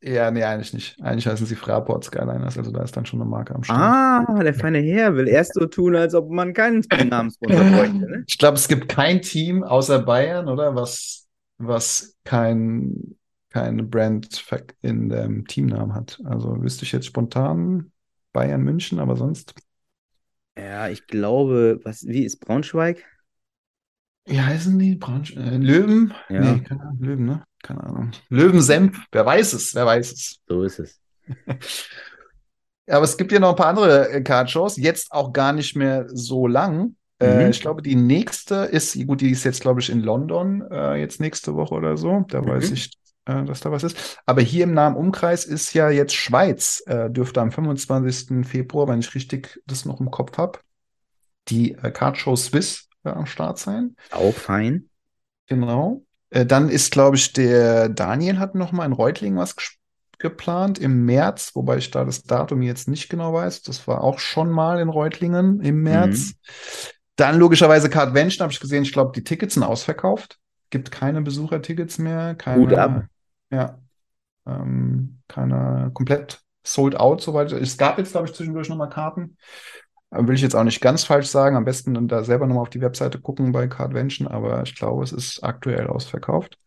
ja, 0.00 0.30
nee, 0.30 0.44
eigentlich 0.44 0.72
nicht. 0.72 1.00
Eigentlich 1.02 1.26
heißen 1.26 1.46
sie 1.46 1.56
Fraport 1.56 2.04
Skyliners, 2.04 2.56
also 2.56 2.70
da 2.70 2.82
ist 2.82 2.96
dann 2.96 3.04
schon 3.04 3.20
eine 3.20 3.28
Marke 3.28 3.54
am 3.54 3.64
Start. 3.64 4.28
Ah, 4.28 4.42
der 4.42 4.54
feine 4.54 4.78
Herr 4.78 5.16
will 5.16 5.26
erst 5.26 5.54
so 5.54 5.66
tun, 5.66 5.96
als 5.96 6.14
ob 6.14 6.30
man 6.30 6.52
keinen 6.52 6.84
Namenssponsor 7.08 7.64
bräuchte, 7.64 7.98
ne? 7.98 8.24
Ich 8.26 8.38
glaube, 8.38 8.56
es 8.56 8.68
gibt 8.68 8.88
kein 8.88 9.22
Team 9.22 9.64
außer 9.64 9.98
Bayern, 10.00 10.48
oder? 10.48 10.76
Was, 10.76 11.26
was 11.58 12.16
kein, 12.24 13.16
keine 13.50 13.82
Brand 13.82 14.44
in 14.82 15.08
dem 15.08 15.46
Teamnamen 15.46 15.94
hat. 15.94 16.20
Also 16.24 16.62
wüsste 16.62 16.84
ich 16.84 16.92
jetzt 16.92 17.06
spontan 17.06 17.90
Bayern 18.32 18.62
München, 18.62 18.98
aber 19.00 19.16
sonst. 19.16 19.54
Ja, 20.56 20.88
ich 20.88 21.06
glaube, 21.06 21.80
was, 21.84 22.06
wie 22.06 22.24
ist 22.24 22.40
Braunschweig? 22.40 23.04
Wie 24.26 24.40
heißen 24.40 24.78
die? 24.78 24.94
Braunsch 24.94 25.34
äh, 25.36 25.56
Löwen? 25.56 26.14
Ja. 26.28 26.58
Nee, 26.58 26.60
keine 26.60 26.82
Ahnung. 26.82 26.98
Löwen, 27.00 27.24
ne? 27.26 27.44
Keine 27.62 27.82
Ahnung. 27.84 28.12
Löwensenf, 28.28 29.00
wer 29.12 29.26
weiß 29.26 29.54
es, 29.54 29.74
wer 29.74 29.86
weiß 29.86 30.12
es. 30.12 30.40
So 30.48 30.62
ist 30.64 30.78
es. 30.80 31.00
Aber 32.88 33.04
es 33.04 33.16
gibt 33.16 33.32
ja 33.32 33.38
noch 33.40 33.50
ein 33.50 33.56
paar 33.56 33.66
andere 33.68 34.10
äh, 34.10 34.22
Cardshows, 34.22 34.76
jetzt 34.76 35.12
auch 35.12 35.32
gar 35.32 35.52
nicht 35.52 35.76
mehr 35.76 36.06
so 36.08 36.46
lang. 36.46 36.96
Äh, 37.20 37.50
Mhm. 37.50 37.50
ich 37.50 37.60
glaube, 37.60 37.82
die 37.82 37.96
nächste 37.96 38.54
ist, 38.64 38.94
gut, 39.06 39.20
die 39.20 39.30
ist 39.30 39.44
jetzt, 39.44 39.60
glaube 39.60 39.80
ich, 39.80 39.90
in 39.90 40.00
London, 40.00 40.62
äh, 40.70 40.94
jetzt 40.96 41.20
nächste 41.20 41.54
Woche 41.54 41.74
oder 41.74 41.96
so. 41.96 42.24
Da 42.28 42.46
weiß 42.46 42.70
Mhm. 42.70 42.72
ich, 42.72 42.90
äh, 43.28 43.44
dass 43.44 43.60
da 43.60 43.70
was 43.70 43.84
ist. 43.84 44.20
Aber 44.26 44.40
hier 44.40 44.64
im 44.64 44.74
nahen 44.74 44.96
Umkreis 44.96 45.44
ist 45.44 45.74
ja 45.74 45.90
jetzt 45.90 46.14
Schweiz, 46.14 46.82
äh, 46.86 47.10
dürfte 47.10 47.40
am 47.40 47.52
25. 47.52 48.44
Februar, 48.44 48.88
wenn 48.88 48.98
ich 49.00 49.14
richtig 49.14 49.60
das 49.66 49.84
noch 49.84 50.00
im 50.00 50.10
Kopf 50.10 50.36
habe, 50.38 50.58
die 51.48 51.74
äh, 51.74 51.90
Cardshow 51.90 52.36
Swiss 52.36 52.88
äh, 53.04 53.10
am 53.10 53.26
Start 53.26 53.58
sein. 53.58 53.94
Auch 54.10 54.34
fein. 54.34 54.88
Genau. 55.46 56.02
Äh, 56.30 56.44
dann 56.46 56.68
ist, 56.68 56.90
glaube 56.92 57.16
ich, 57.16 57.32
der 57.32 57.88
Daniel 57.88 58.38
hat 58.38 58.54
noch 58.54 58.72
mal 58.72 58.84
in 58.84 58.92
Reutlingen 58.92 59.38
was 59.38 59.56
ges- 59.56 59.76
geplant 60.18 60.78
im 60.78 61.04
März, 61.04 61.52
wobei 61.54 61.76
ich 61.76 61.90
da 61.92 62.04
das 62.04 62.24
Datum 62.24 62.60
jetzt 62.62 62.88
nicht 62.88 63.08
genau 63.08 63.32
weiß. 63.32 63.62
Das 63.62 63.86
war 63.86 64.02
auch 64.02 64.18
schon 64.18 64.50
mal 64.50 64.80
in 64.80 64.88
Reutlingen 64.88 65.60
im 65.60 65.82
März. 65.82 66.32
Dann 67.16 67.38
logischerweise 67.38 67.88
Cardvention 67.88 68.42
habe 68.42 68.52
ich 68.52 68.60
gesehen. 68.60 68.82
Ich 68.82 68.92
glaube, 68.92 69.12
die 69.14 69.22
Tickets 69.24 69.54
sind 69.54 69.62
ausverkauft. 69.62 70.38
Gibt 70.70 70.90
keine 70.90 71.22
Besuchertickets 71.22 71.98
mehr. 71.98 72.34
Keine, 72.34 72.62
Hut 72.62 72.74
ab. 72.74 73.06
Ja. 73.50 73.78
Ähm, 74.46 75.20
keine 75.28 75.90
komplett 75.94 76.40
sold 76.64 76.96
out, 76.96 77.20
soweit. 77.20 77.52
Es 77.52 77.76
gab 77.76 77.98
jetzt, 77.98 78.12
glaube 78.12 78.26
ich, 78.26 78.34
zwischendurch 78.34 78.68
noch 78.68 78.76
mal 78.76 78.88
Karten. 78.88 79.36
Äh, 80.10 80.26
Will 80.26 80.34
ich 80.34 80.42
jetzt 80.42 80.54
auch 80.54 80.64
nicht 80.64 80.80
ganz 80.80 81.04
falsch 81.04 81.28
sagen. 81.28 81.56
Am 81.56 81.64
besten 81.64 81.94
dann 81.94 82.08
da 82.08 82.24
selber 82.24 82.46
nochmal 82.46 82.62
auf 82.62 82.70
die 82.70 82.80
Webseite 82.80 83.20
gucken 83.20 83.52
bei 83.52 83.66
Cardvention, 83.68 84.28
aber 84.28 84.62
ich 84.62 84.74
glaube, 84.74 85.04
es 85.04 85.12
ist 85.12 85.42
aktuell 85.42 85.86
ausverkauft. 85.86 86.58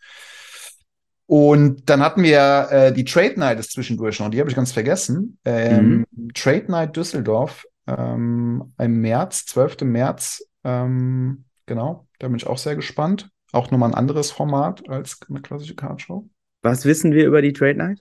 Und 1.25 1.89
dann 1.89 2.01
hatten 2.01 2.23
wir 2.23 2.67
äh, 2.71 2.93
die 2.93 3.05
Trade 3.05 3.39
Night 3.39 3.57
ist 3.57 3.71
zwischendurch 3.71 4.19
noch, 4.19 4.29
die 4.29 4.39
habe 4.39 4.50
ich 4.50 4.55
ganz 4.55 4.73
vergessen. 4.73 5.39
Ähm, 5.45 6.05
Trade 6.33 6.65
Night 6.67 6.97
Düsseldorf 6.97 7.65
ähm, 7.88 8.73
im 8.77 9.01
März, 9.01 9.45
12. 9.45 9.81
März. 9.81 10.43
Ähm, 10.65 11.45
genau, 11.67 12.07
da 12.19 12.27
bin 12.27 12.35
ich 12.35 12.47
auch 12.47 12.57
sehr 12.57 12.75
gespannt. 12.75 13.29
Auch 13.53 13.71
nochmal 13.71 13.89
ein 13.89 13.95
anderes 13.95 14.29
Format 14.31 14.88
als 14.89 15.19
eine 15.29 15.41
klassische 15.41 15.75
Cardshow. 15.75 16.27
Was 16.62 16.86
wissen 16.86 17.13
wir 17.13 17.25
über 17.25 17.41
die 17.41 17.53
Trade 17.53 17.75
Night? 17.75 18.00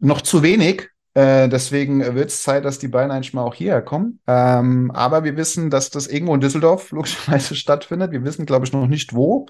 Noch 0.00 0.20
zu 0.22 0.42
wenig. 0.42 0.88
Äh, 1.14 1.48
deswegen 1.48 2.14
wird 2.14 2.30
es 2.30 2.42
Zeit, 2.42 2.64
dass 2.64 2.78
die 2.78 2.88
beiden 2.88 3.10
eigentlich 3.10 3.32
mal 3.32 3.42
auch 3.42 3.54
hierher 3.54 3.82
kommen. 3.82 4.20
Ähm, 4.26 4.90
aber 4.90 5.24
wir 5.24 5.36
wissen, 5.36 5.70
dass 5.70 5.90
das 5.90 6.06
irgendwo 6.06 6.34
in 6.34 6.40
Düsseldorf 6.40 6.90
logischerweise 6.92 7.54
stattfindet. 7.54 8.12
Wir 8.12 8.24
wissen, 8.24 8.46
glaube 8.46 8.66
ich, 8.66 8.72
noch 8.72 8.86
nicht 8.86 9.14
wo. 9.14 9.46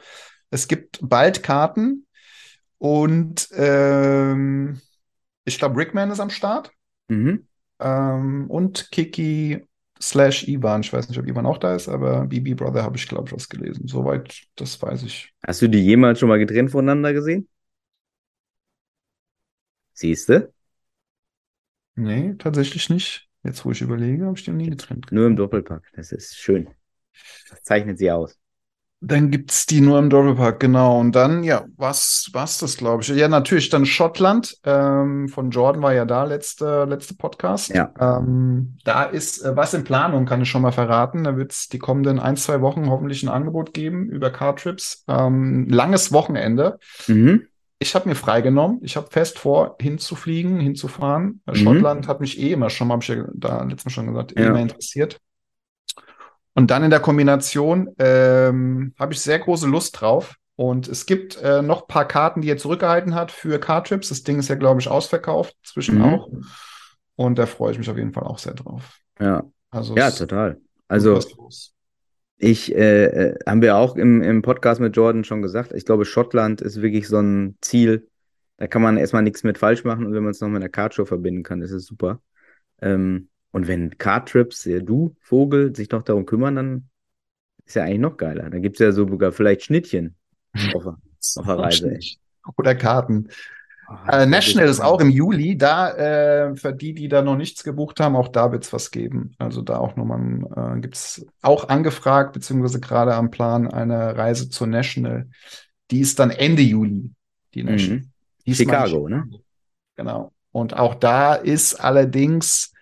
Es 0.50 0.68
gibt 0.68 1.00
bald 1.02 1.42
Karten 1.42 2.06
und 2.78 3.48
ähm, 3.52 4.80
ich 5.44 5.58
glaube, 5.58 5.78
Rickman 5.80 6.10
ist 6.10 6.20
am 6.20 6.30
Start 6.30 6.70
Mhm. 7.08 7.46
ähm, 7.80 8.46
und 8.48 8.90
Kiki 8.90 9.64
slash 10.00 10.46
Ivan. 10.48 10.82
Ich 10.82 10.92
weiß 10.92 11.08
nicht, 11.08 11.18
ob 11.18 11.26
Ivan 11.26 11.46
auch 11.46 11.58
da 11.58 11.74
ist, 11.74 11.88
aber 11.88 12.26
BB 12.26 12.54
Brother 12.54 12.82
habe 12.82 12.96
ich, 12.96 13.08
glaube 13.08 13.28
ich, 13.28 13.32
was 13.32 13.48
gelesen. 13.48 13.88
Soweit, 13.88 14.42
das 14.56 14.80
weiß 14.80 15.04
ich. 15.04 15.32
Hast 15.46 15.62
du 15.62 15.68
die 15.68 15.84
jemals 15.84 16.18
schon 16.18 16.28
mal 16.28 16.38
getrennt 16.38 16.70
voneinander 16.70 17.12
gesehen? 17.12 17.48
Siehste? 19.96 20.52
Nee, 21.94 22.34
tatsächlich 22.38 22.90
nicht. 22.90 23.28
Jetzt, 23.42 23.64
wo 23.64 23.70
ich 23.70 23.80
überlege, 23.80 24.26
habe 24.26 24.36
ich 24.36 24.44
die 24.44 24.50
noch 24.50 24.58
nie 24.58 24.68
getrennt. 24.68 25.10
Nur 25.10 25.26
im 25.26 25.36
Doppelpack. 25.36 25.84
Das 25.94 26.12
ist 26.12 26.36
schön. 26.36 26.68
Das 27.48 27.62
zeichnet 27.62 27.98
sie 27.98 28.10
aus. 28.10 28.38
Dann 29.00 29.30
gibt's 29.30 29.64
die 29.64 29.80
nur 29.80 29.98
im 29.98 30.10
Doppelpack, 30.10 30.60
genau. 30.60 31.00
Und 31.00 31.12
dann, 31.12 31.44
ja, 31.44 31.64
was 31.76 32.28
was 32.32 32.58
das, 32.58 32.76
glaube 32.76 33.02
ich? 33.02 33.08
Ja, 33.08 33.28
natürlich 33.28 33.70
dann 33.70 33.86
Schottland. 33.86 34.58
Ähm, 34.64 35.28
von 35.28 35.50
Jordan 35.50 35.82
war 35.82 35.94
ja 35.94 36.04
da 36.04 36.24
letzte, 36.24 36.84
letzte 36.84 37.14
Podcast. 37.14 37.68
Ja. 37.70 37.92
Ähm, 37.98 38.76
da 38.84 39.04
ist 39.04 39.42
äh, 39.42 39.56
was 39.56 39.72
in 39.72 39.84
Planung, 39.84 40.26
kann 40.26 40.42
ich 40.42 40.50
schon 40.50 40.62
mal 40.62 40.72
verraten. 40.72 41.24
Da 41.24 41.36
wird's 41.38 41.68
die 41.68 41.78
kommenden 41.78 42.18
ein, 42.18 42.36
zwei 42.36 42.60
Wochen 42.60 42.90
hoffentlich 42.90 43.22
ein 43.22 43.30
Angebot 43.30 43.72
geben 43.72 44.10
über 44.10 44.30
Cardtrips. 44.30 45.04
Ähm, 45.08 45.68
langes 45.70 46.12
Wochenende. 46.12 46.78
Mhm. 47.06 47.46
Ich 47.78 47.94
habe 47.94 48.08
mir 48.08 48.14
freigenommen. 48.14 48.78
Ich 48.82 48.96
habe 48.96 49.08
fest 49.10 49.38
vor, 49.38 49.76
hinzufliegen, 49.80 50.58
hinzufahren. 50.60 51.42
Mhm. 51.46 51.54
Schottland 51.54 52.08
hat 52.08 52.20
mich 52.20 52.40
eh 52.40 52.52
immer 52.52 52.70
schon, 52.70 52.90
habe 52.90 53.02
ich 53.02 53.08
ja 53.08 53.24
da 53.34 53.62
letztes 53.64 53.84
Mal 53.86 53.90
schon 53.90 54.06
gesagt, 54.06 54.36
eh 54.36 54.42
Ja. 54.42 54.48
immer 54.48 54.60
interessiert. 54.60 55.18
Und 56.54 56.70
dann 56.70 56.84
in 56.84 56.90
der 56.90 57.00
Kombination 57.00 57.90
ähm, 57.98 58.94
habe 58.98 59.12
ich 59.12 59.20
sehr 59.20 59.38
große 59.38 59.66
Lust 59.66 60.00
drauf. 60.00 60.36
Und 60.58 60.88
es 60.88 61.04
gibt 61.04 61.36
äh, 61.42 61.60
noch 61.60 61.82
ein 61.82 61.88
paar 61.88 62.08
Karten, 62.08 62.40
die 62.40 62.48
er 62.48 62.56
zurückgehalten 62.56 63.14
hat 63.14 63.30
für 63.30 63.58
Cardtrips. 63.60 64.08
Das 64.08 64.22
Ding 64.22 64.38
ist 64.38 64.48
ja, 64.48 64.54
glaube 64.54 64.80
ich, 64.80 64.88
ausverkauft, 64.88 65.54
zwischen 65.62 65.98
Mhm. 65.98 66.04
auch. 66.04 66.30
Und 67.14 67.38
da 67.38 67.44
freue 67.44 67.72
ich 67.72 67.78
mich 67.78 67.90
auf 67.90 67.98
jeden 67.98 68.14
Fall 68.14 68.24
auch 68.24 68.38
sehr 68.38 68.54
drauf. 68.54 68.98
Ja. 69.20 69.44
Also 69.70 69.94
Ja, 69.96 70.10
total. 70.10 70.58
Also. 70.88 71.20
Ich, 72.38 72.74
äh, 72.74 73.04
äh, 73.06 73.38
haben 73.46 73.62
wir 73.62 73.76
auch 73.76 73.96
im, 73.96 74.22
im 74.22 74.42
Podcast 74.42 74.80
mit 74.80 74.96
Jordan 74.96 75.24
schon 75.24 75.42
gesagt, 75.42 75.72
ich 75.72 75.84
glaube, 75.84 76.04
Schottland 76.04 76.60
ist 76.60 76.82
wirklich 76.82 77.08
so 77.08 77.18
ein 77.18 77.56
Ziel. 77.60 78.08
Da 78.58 78.66
kann 78.66 78.82
man 78.82 78.96
erstmal 78.96 79.22
nichts 79.22 79.42
mit 79.44 79.58
falsch 79.58 79.84
machen 79.84 80.06
und 80.06 80.14
wenn 80.14 80.22
man 80.22 80.30
es 80.32 80.40
noch 80.40 80.48
mit 80.48 80.56
einer 80.62 80.68
Cardshow 80.70 81.04
verbinden 81.04 81.42
kann, 81.42 81.62
ist 81.62 81.72
es 81.72 81.86
super. 81.86 82.20
Ähm, 82.80 83.28
und 83.52 83.68
wenn 83.68 83.96
Cardtrips, 83.98 84.64
ja, 84.66 84.80
du, 84.80 85.16
Vogel, 85.20 85.74
sich 85.74 85.90
noch 85.90 86.02
darum 86.02 86.26
kümmern, 86.26 86.56
dann 86.56 86.88
ist 87.64 87.76
ja 87.76 87.84
eigentlich 87.84 88.00
noch 88.00 88.16
geiler. 88.16 88.50
Dann 88.50 88.62
gibt 88.62 88.76
es 88.76 88.84
ja 88.84 88.92
sogar 88.92 89.32
vielleicht 89.32 89.62
Schnittchen 89.64 90.16
auf, 90.74 90.84
der- 90.84 90.98
auf 91.36 91.46
der 91.46 91.58
Reise. 91.58 91.90
ey. 91.92 92.18
Oder 92.56 92.74
Karten. 92.74 93.28
Äh, 94.08 94.26
National 94.26 94.68
ist 94.68 94.80
auch 94.80 95.00
im 95.00 95.10
Juli. 95.10 95.56
Da, 95.56 95.90
äh, 95.90 96.56
für 96.56 96.72
die, 96.72 96.94
die 96.94 97.08
da 97.08 97.22
noch 97.22 97.36
nichts 97.36 97.62
gebucht 97.62 98.00
haben, 98.00 98.16
auch 98.16 98.28
da 98.28 98.50
wird 98.52 98.64
es 98.64 98.72
was 98.72 98.90
geben. 98.90 99.34
Also 99.38 99.62
da 99.62 99.78
auch 99.78 99.96
nochmal, 99.96 100.76
äh, 100.76 100.80
gibt 100.80 100.96
es 100.96 101.24
auch 101.42 101.68
angefragt, 101.68 102.32
beziehungsweise 102.32 102.80
gerade 102.80 103.14
am 103.14 103.30
Plan 103.30 103.68
eine 103.70 104.16
Reise 104.16 104.48
zur 104.50 104.66
National. 104.66 105.28
Die 105.90 106.00
ist 106.00 106.18
dann 106.18 106.30
Ende 106.30 106.62
Juli, 106.62 107.10
die 107.54 107.62
National. 107.62 108.02
Mhm. 108.44 108.54
Chicago, 108.54 109.08
ne? 109.08 109.28
Genau. 109.96 110.32
Und 110.52 110.76
auch 110.76 110.94
da 110.94 111.34
ist 111.34 111.74
allerdings 111.74 112.72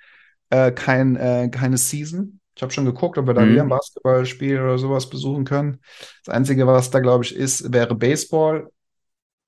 äh, 0.50 0.72
kein, 0.72 1.16
äh, 1.16 1.48
keine 1.50 1.76
Season. 1.76 2.40
Ich 2.54 2.62
habe 2.62 2.72
schon 2.72 2.84
geguckt, 2.84 3.18
ob 3.18 3.26
wir 3.26 3.34
da 3.34 3.44
Mhm. 3.44 3.50
wieder 3.50 3.62
ein 3.62 3.68
Basketballspiel 3.68 4.60
oder 4.60 4.78
sowas 4.78 5.10
besuchen 5.10 5.44
können. 5.44 5.80
Das 6.24 6.34
Einzige, 6.34 6.66
was 6.66 6.90
da, 6.90 7.00
glaube 7.00 7.24
ich, 7.24 7.34
ist, 7.34 7.72
wäre 7.72 7.94
Baseball. 7.94 8.70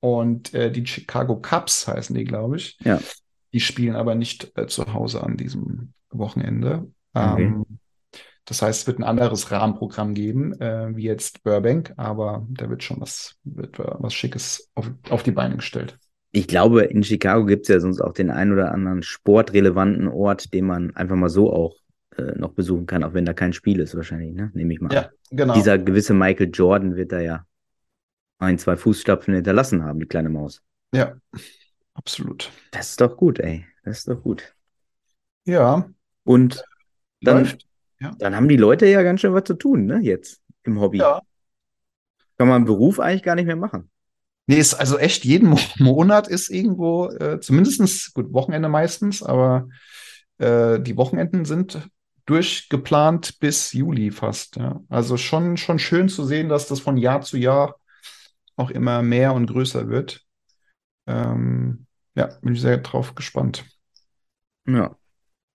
Und 0.00 0.55
äh, 0.55 0.71
die 0.71 0.87
Chicago 0.87 1.37
Cubs 1.37 1.88
heißen 1.88 2.15
die, 2.15 2.25
glaube 2.25 2.57
ich. 2.57 2.79
Ja. 2.85 3.00
Die 3.53 3.61
spielen 3.61 3.97
aber 3.97 4.15
nicht 4.15 4.53
äh, 4.57 4.67
zu 4.67 4.93
Hause 4.93 5.23
an 5.23 5.37
diesem 5.37 5.93
Wochenende. 6.11 6.91
Okay. 7.15 7.45
Ähm, 7.45 7.65
das 8.45 8.62
heißt, 8.62 8.83
es 8.83 8.87
wird 8.87 9.00
ein 9.00 9.05
anderes 9.05 9.50
Rahmenprogramm 9.50 10.15
geben, 10.15 10.53
äh, 10.61 10.95
wie 10.95 11.03
jetzt 11.03 11.43
Burbank, 11.43 11.93
aber 11.97 12.47
da 12.49 12.71
wird 12.71 12.85
schon 12.85 13.00
was, 13.00 13.35
wird 13.43 13.79
was 13.79 14.15
Schickes 14.15 14.71
auf, 14.75 14.91
auf 15.11 15.25
die 15.25 15.33
Beine 15.33 15.57
gestellt. 15.57 15.99
Ich 16.31 16.47
glaube, 16.47 16.83
in 16.85 17.03
Chicago 17.03 17.45
gibt 17.45 17.62
es 17.62 17.69
ja 17.69 17.81
sonst 17.81 18.00
auch 18.00 18.12
den 18.12 18.31
ein 18.31 18.53
oder 18.53 18.73
anderen 18.73 19.03
sportrelevanten 19.03 20.07
Ort, 20.07 20.53
den 20.55 20.67
man 20.67 20.95
einfach 20.95 21.17
mal 21.17 21.31
so 21.31 21.53
auch 21.53 21.76
äh, 22.17 22.38
noch 22.38 22.53
besuchen 22.53 22.87
kann, 22.87 23.03
auch 23.03 23.15
wenn 23.15 23.25
da 23.25 23.33
kein 23.33 23.53
Spiel 23.53 23.81
ist, 23.81 23.97
wahrscheinlich, 23.97 24.35
ne? 24.35 24.50
Nehme 24.55 24.73
ich 24.73 24.81
mal 24.81 24.88
an. 24.88 24.95
Ja, 24.95 25.11
genau. 25.31 25.55
Dieser 25.55 25.79
gewisse 25.79 26.15
Michael 26.15 26.50
Jordan 26.53 26.95
wird 26.95 27.12
da 27.12 27.21
ja 27.21 27.47
ein, 28.38 28.59
zwei 28.59 28.76
Fußstapfen 28.76 29.35
hinterlassen 29.35 29.85
haben, 29.85 30.00
die 30.00 30.07
kleine 30.07 30.28
Maus. 30.28 30.62
Ja, 30.93 31.16
absolut. 31.95 32.50
Das 32.71 32.90
ist 32.90 33.00
doch 33.00 33.16
gut, 33.16 33.38
ey. 33.40 33.66
Das 33.85 33.99
ist 33.99 34.09
doch 34.09 34.23
gut. 34.23 34.55
Ja, 35.45 35.88
Und 36.25 36.64
dann, 37.21 37.38
läuft. 37.38 37.66
dann 38.19 38.35
haben 38.35 38.49
die 38.49 38.57
Leute 38.57 38.87
ja 38.87 39.02
ganz 39.02 39.21
schön 39.21 39.33
was 39.33 39.45
zu 39.45 39.55
tun, 39.55 39.87
ne? 39.87 40.00
Jetzt 40.02 40.43
im 40.64 40.81
Hobby. 40.81 40.99
Ja. 40.99 41.21
Kann 42.38 42.49
man 42.49 42.57
einen 42.57 42.64
Beruf 42.64 43.00
eigentlich 43.00 43.23
gar 43.23 43.35
nicht 43.35 43.47
mehr 43.47 43.57
machen. 43.57 43.90
Nee, 44.47 44.59
ist 44.59 44.75
also 44.75 44.99
echt 44.99 45.25
jeden 45.25 45.49
Mo 45.49 45.59
Monat 45.78 46.28
ist 46.28 46.50
irgendwo, 46.50 47.09
äh, 47.09 47.40
zumindestens 47.40 48.12
gut, 48.12 48.33
Wochenende 48.33 48.69
meistens, 48.69 49.23
aber 49.23 49.69
äh, 50.38 50.78
die 50.81 50.97
Wochenenden 50.97 51.45
sind 51.45 51.81
durchgeplant 52.26 53.38
bis 53.40 53.73
Juli 53.73 54.11
fast. 54.11 54.57
Ja. 54.57 54.81
Also 54.88 55.16
schon, 55.16 55.57
schon 55.57 55.78
schön 55.78 56.09
zu 56.09 56.25
sehen, 56.25 56.49
dass 56.49 56.69
das 56.69 56.81
von 56.81 56.97
Jahr 56.97 57.23
zu 57.23 57.37
Jahr 57.37 57.76
auch 58.56 58.70
immer 58.70 59.02
mehr 59.02 59.34
und 59.34 59.46
größer 59.46 59.88
wird. 59.88 60.25
Ähm, 61.06 61.86
ja, 62.16 62.28
bin 62.42 62.54
ich 62.54 62.60
sehr 62.60 62.78
drauf 62.78 63.14
gespannt. 63.14 63.64
Ja. 64.66 64.96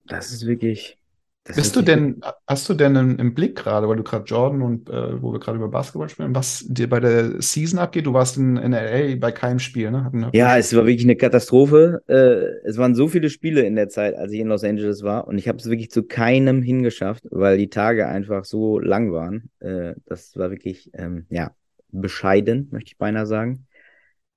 Das 0.06 0.32
ist 0.32 0.46
wirklich. 0.48 0.98
Das 1.44 1.56
Bist 1.56 1.68
ist 1.70 1.76
du 1.78 1.82
denn, 1.82 2.22
hast 2.48 2.70
du 2.70 2.76
denn 2.76 2.96
im, 2.96 3.18
im 3.18 3.34
Blick 3.34 3.56
gerade, 3.58 3.90
weil 3.90 3.98
du 3.98 4.04
gerade 4.04 4.26
Jordan 4.26 4.62
und 4.62 4.90
äh, 4.92 5.22
wo 5.22 5.34
wir 5.34 5.40
gerade 5.40 5.58
über 5.58 5.70
Basketball 5.70 6.08
spielen, 6.08 6.36
was 6.36 6.64
dir 6.68 6.88
bei 6.88 7.00
der 7.00 7.42
Season 7.42 7.80
abgeht? 7.80 8.06
Du 8.06 8.14
warst 8.14 8.38
in, 8.38 8.58
in 8.58 8.74
LA 8.74 9.16
bei 9.16 9.32
keinem 9.32 9.58
Spiel, 9.58 9.90
ne? 9.90 10.04
Hatten- 10.04 10.28
Ja, 10.34 10.58
es 10.60 10.76
war 10.76 10.86
wirklich 10.86 11.04
eine 11.04 11.16
Katastrophe. 11.16 12.04
Äh, 12.08 12.68
es 12.68 12.78
waren 12.78 12.94
so 12.94 13.08
viele 13.08 13.32
Spiele 13.32 13.62
in 13.64 13.76
der 13.76 13.90
Zeit, 13.90 14.16
als 14.16 14.32
ich 14.32 14.40
in 14.40 14.50
Los 14.50 14.64
Angeles 14.64 15.02
war, 15.02 15.28
und 15.28 15.40
ich 15.40 15.48
habe 15.48 15.58
es 15.58 15.66
wirklich 15.68 15.90
zu 15.90 16.04
keinem 16.04 16.62
hingeschafft, 16.62 17.24
weil 17.32 17.58
die 17.58 17.70
Tage 17.70 18.08
einfach 18.08 18.46
so 18.46 18.78
lang 18.80 19.12
waren. 19.12 19.50
Äh, 19.60 19.96
das 20.06 20.38
war 20.38 20.52
wirklich, 20.52 20.92
ähm, 20.94 21.26
ja, 21.32 21.52
bescheiden, 21.92 22.70
möchte 22.72 22.90
ich 22.90 22.98
beinahe 22.98 23.26
sagen. 23.26 23.68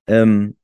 Ähm, 0.07 0.57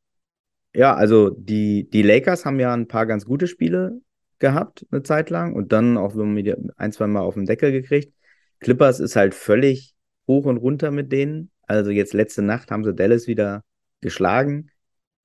ja, 0.73 0.95
also 0.95 1.29
die, 1.29 1.89
die 1.89 2.01
Lakers 2.01 2.45
haben 2.45 2.59
ja 2.59 2.73
ein 2.73 2.87
paar 2.87 3.05
ganz 3.05 3.25
gute 3.25 3.47
Spiele 3.47 4.01
gehabt, 4.39 4.85
eine 4.91 5.03
Zeit 5.03 5.29
lang, 5.29 5.53
und 5.53 5.71
dann 5.71 5.97
auch 5.97 6.15
ein, 6.15 6.91
zwei 6.91 7.07
Mal 7.07 7.21
auf 7.21 7.35
den 7.35 7.45
Deckel 7.45 7.71
gekriegt. 7.71 8.13
Clippers 8.59 8.99
ist 8.99 9.15
halt 9.15 9.33
völlig 9.33 9.95
hoch 10.27 10.45
und 10.45 10.57
runter 10.57 10.91
mit 10.91 11.11
denen. 11.11 11.51
Also 11.63 11.91
jetzt 11.91 12.13
letzte 12.13 12.41
Nacht 12.41 12.71
haben 12.71 12.83
sie 12.83 12.93
Dallas 12.93 13.27
wieder 13.27 13.63
geschlagen. 14.01 14.71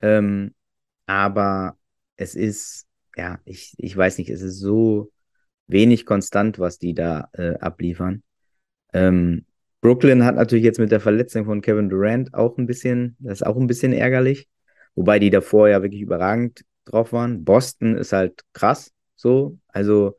Ähm, 0.00 0.54
aber 1.06 1.78
es 2.16 2.34
ist, 2.34 2.86
ja, 3.16 3.38
ich, 3.44 3.74
ich 3.78 3.96
weiß 3.96 4.18
nicht, 4.18 4.30
es 4.30 4.42
ist 4.42 4.58
so 4.58 5.12
wenig 5.66 6.06
konstant, 6.06 6.58
was 6.58 6.78
die 6.78 6.94
da 6.94 7.28
äh, 7.32 7.54
abliefern. 7.58 8.22
Ähm, 8.92 9.46
Brooklyn 9.86 10.24
hat 10.24 10.34
natürlich 10.34 10.64
jetzt 10.64 10.80
mit 10.80 10.90
der 10.90 10.98
Verletzung 10.98 11.44
von 11.44 11.60
Kevin 11.60 11.88
Durant 11.88 12.34
auch 12.34 12.58
ein 12.58 12.66
bisschen, 12.66 13.16
das 13.20 13.34
ist 13.40 13.46
auch 13.46 13.56
ein 13.56 13.68
bisschen 13.68 13.92
ärgerlich. 13.92 14.48
Wobei 14.96 15.20
die 15.20 15.30
davor 15.30 15.68
ja 15.68 15.80
wirklich 15.80 16.00
überragend 16.00 16.64
drauf 16.86 17.12
waren. 17.12 17.44
Boston 17.44 17.96
ist 17.96 18.12
halt 18.12 18.42
krass, 18.52 18.90
so. 19.14 19.60
Also, 19.68 20.18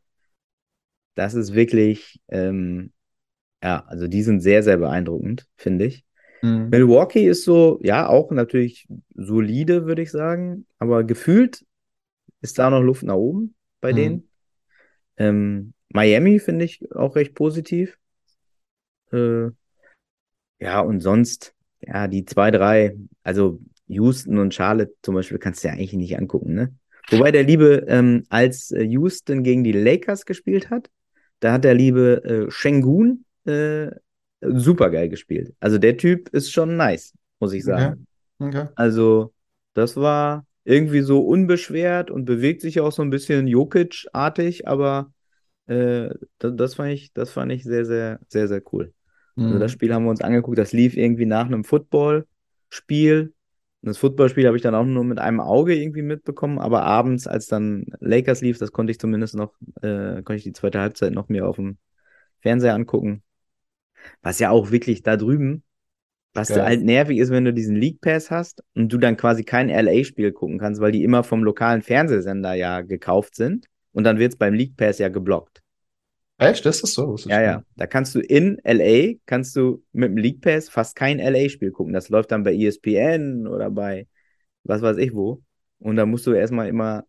das 1.16 1.34
ist 1.34 1.54
wirklich, 1.54 2.22
ähm, 2.30 2.94
ja, 3.62 3.84
also 3.88 4.08
die 4.08 4.22
sind 4.24 4.40
sehr, 4.40 4.64
sehr 4.64 4.78
beeindruckend, 4.78 5.48
finde 5.58 5.84
ich. 5.84 6.06
Mhm. 6.42 6.70
Milwaukee 6.70 7.28
ist 7.28 7.44
so, 7.44 7.78
ja, 7.84 8.08
auch 8.08 8.32
natürlich 8.32 8.88
solide, 9.16 9.86
würde 9.86 10.02
ich 10.02 10.12
sagen, 10.12 10.66
aber 10.80 11.04
gefühlt 11.04 11.66
ist 12.40 12.58
da 12.58 12.70
noch 12.70 12.82
Luft 12.82 13.04
nach 13.04 13.16
oben 13.16 13.54
bei 13.82 13.92
Mhm. 13.92 13.96
denen. 13.98 14.30
Ähm, 15.18 15.74
Miami 15.90 16.40
finde 16.40 16.64
ich 16.64 16.90
auch 16.96 17.18
recht 17.18 17.36
positiv. 17.36 17.98
Äh, 19.12 19.50
ja, 20.60 20.80
und 20.82 21.02
sonst, 21.02 21.54
ja, 21.82 22.08
die 22.08 22.26
zwei, 22.26 22.52
drei, 22.52 22.96
also 23.24 23.60
Houston 23.88 24.38
und 24.38 24.54
Charlotte 24.54 24.94
zum 25.02 25.16
Beispiel 25.16 25.38
kannst 25.38 25.64
du 25.64 25.70
ja 25.70 25.74
eigentlich 25.74 25.94
nicht 25.94 26.18
angucken, 26.18 26.54
ne? 26.54 26.74
Wobei 27.10 27.32
der 27.32 27.44
Liebe, 27.44 27.86
ähm, 27.88 28.24
als 28.30 28.72
äh, 28.72 28.84
Houston 28.84 29.44
gegen 29.44 29.64
die 29.64 29.72
Lakers 29.72 30.26
gespielt 30.26 30.70
hat, 30.70 30.90
da 31.40 31.54
hat 31.54 31.64
der 31.64 31.74
liebe 31.74 32.24
äh, 32.24 32.52
Şengün 32.52 33.24
äh, 33.46 33.92
super 34.42 34.90
geil 34.90 35.08
gespielt. 35.08 35.54
Also 35.60 35.78
der 35.78 35.98
Typ 35.98 36.30
ist 36.30 36.52
schon 36.52 36.76
nice, 36.76 37.14
muss 37.40 37.54
ich 37.54 37.64
sagen. 37.64 38.08
Okay. 38.40 38.68
Also, 38.76 39.34
das 39.74 39.96
war 39.96 40.46
irgendwie 40.64 41.02
so 41.02 41.22
unbeschwert 41.22 42.12
und 42.12 42.26
bewegt 42.26 42.62
sich 42.62 42.82
auch 42.82 42.92
so 42.92 43.02
ein 43.02 43.10
bisschen 43.10 43.48
Jokic-artig, 43.48 44.68
aber 44.68 45.14
äh, 45.68 46.10
das, 46.40 46.54
das 46.56 46.76
fand 46.76 46.92
ich, 46.92 47.14
das 47.14 47.32
fand 47.32 47.52
ich 47.52 47.64
sehr, 47.64 47.86
sehr, 47.86 48.20
sehr, 48.28 48.48
sehr 48.48 48.62
cool. 48.74 48.94
Also 49.46 49.60
das 49.60 49.72
Mhm. 49.72 49.74
Spiel 49.74 49.94
haben 49.94 50.04
wir 50.06 50.10
uns 50.12 50.22
angeguckt, 50.22 50.58
das 50.58 50.74
lief 50.74 50.96
irgendwie 50.98 51.26
nach 51.26 51.46
einem 51.46 51.64
Footballspiel. 51.64 53.34
Und 53.82 53.88
das 53.88 53.98
Footballspiel 54.00 54.48
habe 54.48 54.58
ich 54.58 54.64
dann 54.64 54.76
auch 54.76 54.86
nur 54.86 55.04
mit 55.04 55.20
einem 55.20 55.40
Auge 55.40 55.76
irgendwie 55.76 56.02
mitbekommen, 56.02 56.60
aber 56.60 56.84
abends, 56.84 57.28
als 57.28 57.48
dann 57.48 57.86
Lakers 58.00 58.42
lief, 58.42 58.58
das 58.58 58.72
konnte 58.72 58.92
ich 58.92 59.00
zumindest 59.00 59.36
noch, 59.36 59.54
äh, 59.82 60.16
konnte 60.24 60.36
ich 60.36 60.44
die 60.44 60.54
zweite 60.54 60.80
Halbzeit 60.82 61.14
noch 61.14 61.30
mir 61.30 61.48
auf 61.48 61.58
dem 61.58 61.78
Fernseher 62.42 62.76
angucken. 62.76 63.24
Was 64.22 64.40
ja 64.40 64.50
auch 64.52 64.72
wirklich 64.72 65.04
da 65.04 65.18
drüben, 65.18 65.64
was 66.34 66.50
Geil. 66.50 66.64
halt 66.66 66.84
nervig 66.84 67.20
ist, 67.20 67.32
wenn 67.32 67.46
du 67.46 67.54
diesen 67.54 67.76
League 67.76 68.02
Pass 68.02 68.32
hast 68.32 68.64
und 68.76 68.92
du 68.94 68.98
dann 69.00 69.18
quasi 69.18 69.44
kein 69.44 69.70
LA-Spiel 69.70 70.32
gucken 70.34 70.60
kannst, 70.60 70.82
weil 70.82 70.92
die 70.92 71.04
immer 71.04 71.24
vom 71.24 71.44
lokalen 71.44 71.82
Fernsehsender 71.82 72.54
ja 72.56 72.82
gekauft 72.82 73.36
sind. 73.36 73.68
Und 73.94 74.04
dann 74.06 74.20
wird 74.20 74.34
es 74.34 74.40
beim 74.40 74.54
League 74.54 74.78
Pass 74.78 75.00
ja 75.00 75.10
geblockt. 75.10 75.62
Echt? 76.38 76.66
Das 76.66 76.82
ist 76.82 76.94
so? 76.94 77.14
Das 77.14 77.22
ist 77.22 77.32
Ja, 77.32 77.42
ja. 77.42 77.64
Da 77.76 77.88
kannst 77.88 78.14
du 78.14 78.20
in 78.20 78.60
LA, 78.64 79.16
kannst 79.26 79.56
du 79.56 79.84
mit 79.92 80.10
dem 80.10 80.18
League 80.18 80.42
Pass 80.42 80.70
fast 80.70 80.96
kein 80.96 81.20
LA-Spiel 81.20 81.72
gucken. 81.72 81.94
Das 81.94 82.10
läuft 82.10 82.32
dann 82.32 82.44
bei 82.44 82.54
ESPN 82.54 83.48
oder 83.48 83.70
bei 83.72 84.08
was 84.64 84.82
weiß 84.82 84.98
ich 84.98 85.14
wo. 85.14 85.42
Und 85.80 85.96
da 85.96 86.06
musst 86.06 86.28
du 86.28 86.34
erstmal 86.34 86.68
immer 86.68 87.06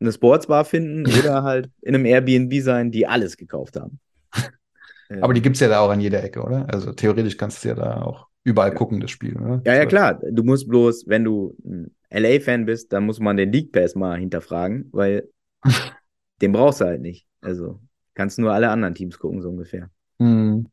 eine 0.00 0.12
Sportsbar 0.12 0.64
finden 0.64 1.06
oder 1.20 1.42
halt 1.42 1.70
in 1.82 1.94
einem 1.94 2.06
Airbnb 2.06 2.52
sein, 2.60 2.90
die 2.90 3.06
alles 3.06 3.36
gekauft 3.36 3.76
haben. 3.76 4.00
Aber 5.20 5.34
die 5.34 5.42
gibt 5.42 5.56
es 5.56 5.60
ja 5.60 5.68
da 5.68 5.80
auch 5.80 5.90
an 5.90 6.00
jeder 6.00 6.22
Ecke, 6.22 6.42
oder? 6.42 6.66
Also 6.68 6.92
theoretisch 6.92 7.36
kannst 7.36 7.64
du 7.64 7.68
ja 7.68 7.74
da 7.74 8.02
auch 8.02 8.26
überall 8.42 8.74
gucken, 8.74 9.00
das 9.00 9.10
Spiel, 9.12 9.36
oder? 9.36 9.62
Ja, 9.64 9.74
ja, 9.74 9.86
klar. 9.86 10.20
Du 10.30 10.42
musst 10.42 10.68
bloß, 10.68 11.04
wenn 11.06 11.22
du 11.22 11.56
ein 11.64 11.94
LA-Fan 12.10 12.66
bist, 12.66 12.92
dann 12.92 13.06
muss 13.06 13.20
man 13.20 13.36
den 13.36 13.52
League 13.52 13.70
Pass 13.70 13.94
mal 13.94 14.18
hinterfragen, 14.18 14.88
weil 14.92 15.28
den 16.42 16.52
brauchst 16.52 16.80
du 16.80 16.86
halt 16.86 17.00
nicht. 17.00 17.26
Also 17.40 17.80
kannst 18.16 18.40
nur 18.40 18.52
alle 18.54 18.70
anderen 18.70 18.96
Teams 18.96 19.20
gucken, 19.20 19.42
so 19.42 19.50
ungefähr. 19.50 19.90
Mhm. 20.20 20.66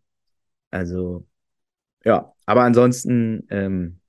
Also, 0.72 1.28
ja, 2.06 2.34
aber 2.46 2.64
ansonsten 2.64 3.48
ähm, 3.52 4.00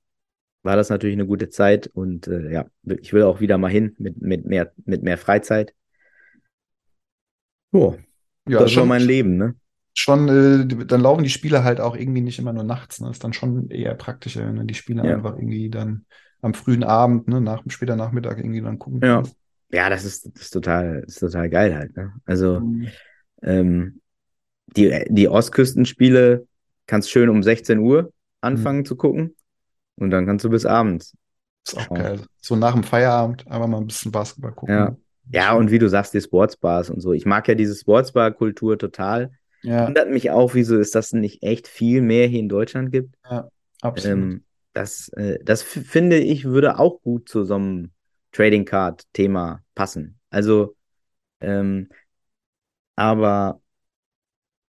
war 0.62 0.76
das 0.76 0.90
natürlich 0.90 1.16
eine 1.16 1.26
gute 1.26 1.50
Zeit 1.50 1.88
und 1.88 2.28
äh, 2.28 2.52
ja, 2.52 2.66
ich 2.84 3.12
will 3.12 3.22
auch 3.24 3.40
wieder 3.40 3.58
mal 3.58 3.70
hin 3.70 3.96
mit, 3.98 4.20
mit, 4.22 4.46
mehr, 4.46 4.72
mit 4.86 5.02
mehr 5.02 5.18
Freizeit. 5.18 5.74
Oh, 7.72 7.96
Ja, 8.48 8.66
das 8.66 8.74
war 8.76 8.84
schon, 8.84 8.86
mein 8.86 9.02
Leben, 9.02 9.36
ne? 9.36 9.54
schon 9.94 10.28
äh, 10.28 10.86
dann 10.86 11.00
laufen 11.00 11.24
die 11.24 11.30
Spiele 11.30 11.64
halt 11.64 11.80
auch 11.80 11.96
irgendwie 11.96 12.20
nicht 12.20 12.38
immer 12.38 12.52
nur 12.52 12.64
nachts, 12.64 13.00
ne? 13.00 13.10
Ist 13.10 13.24
dann 13.24 13.32
schon 13.32 13.70
eher 13.70 13.94
praktischer, 13.94 14.46
wenn 14.46 14.56
du 14.56 14.64
die 14.64 14.74
Spiele 14.74 15.02
Ja. 15.02 15.16
einfach 15.16 15.34
irgendwie 15.36 15.70
dann 15.70 16.06
am 16.42 16.54
frühen 16.54 16.84
Abend, 16.84 17.28
ne, 17.28 17.40
nach 17.40 17.62
später 17.68 17.96
Nachmittag 17.96 18.38
irgendwie 18.38 18.60
dann 18.62 18.78
gucken 18.78 19.00
Ja. 19.02 19.22
kannst. 19.22 19.36
Ja, 19.70 19.90
das 19.90 20.04
ist, 20.04 20.26
das 20.34 20.42
ist 20.44 20.50
total, 20.50 21.02
das 21.02 21.14
ist 21.14 21.20
total 21.20 21.50
geil 21.50 21.74
halt, 21.74 21.96
ne? 21.96 22.12
Also, 22.24 22.62
Mhm. 22.62 22.86
Ähm, 23.44 24.00
die, 24.76 25.04
die 25.09 25.28
Ostküstenspiele 25.28 26.46
kannst 26.87 27.11
schön 27.11 27.28
um 27.28 27.42
16 27.42 27.78
Uhr 27.78 28.12
anfangen 28.40 28.85
zu 28.85 28.96
gucken 28.96 29.37
und 29.96 30.11
dann 30.11 30.26
kannst 30.26 30.44
du 30.44 30.50
bis 30.50 30.66
abends. 30.66 31.16
Ist 31.66 31.78
auch 31.78 31.94
geil. 31.94 32.20
So 32.40 32.57
nach 32.57 32.74
dem 32.74 32.83
Feierabend 32.83 33.46
einfach 33.46 33.66
mal 33.66 33.78
ein 33.78 33.87
bisschen 33.87 34.12
Basketball 34.12 34.52
gucken. 34.52 34.74
Ja. 34.74 34.96
Ja, 35.33 35.54
und 35.54 35.70
wie 35.70 35.78
du 35.78 35.88
sagst, 35.88 36.12
die 36.12 36.20
Sportsbars 36.20 36.90
und 36.90 37.00
so. 37.00 37.14
Ich 37.14 37.24
mag 37.24 37.48
ja 37.48 37.54
diese 37.54 37.74
Sportsbar-Kultur 37.74 38.78
total. 38.78 39.30
Ja, 39.62 39.87
Wundert 39.87 40.11
mich 40.11 40.30
auch, 40.30 40.54
wieso 40.54 40.78
es 40.78 40.90
das 40.90 41.14
nicht 41.14 41.42
echt 41.42 41.66
viel 41.66 42.02
mehr 42.02 42.26
hier 42.26 42.40
in 42.40 42.50
Deutschland 42.50 42.92
gibt. 42.92 43.14
absolut. 43.80 44.18
Ähm, 44.18 44.44
das 44.74 45.09
äh, 45.11 45.38
das 45.42 45.62
finde 45.62 46.18
ich, 46.18 46.44
würde 46.44 46.78
auch 46.78 47.00
gut 47.00 47.28
zu 47.28 47.44
so 47.44 47.54
einem 47.54 47.90
Trading 48.33 48.66
Card-Thema 48.66 49.62
passen. 49.74 50.18
Also, 50.28 50.76
ähm, 51.40 51.88
aber 52.96 53.61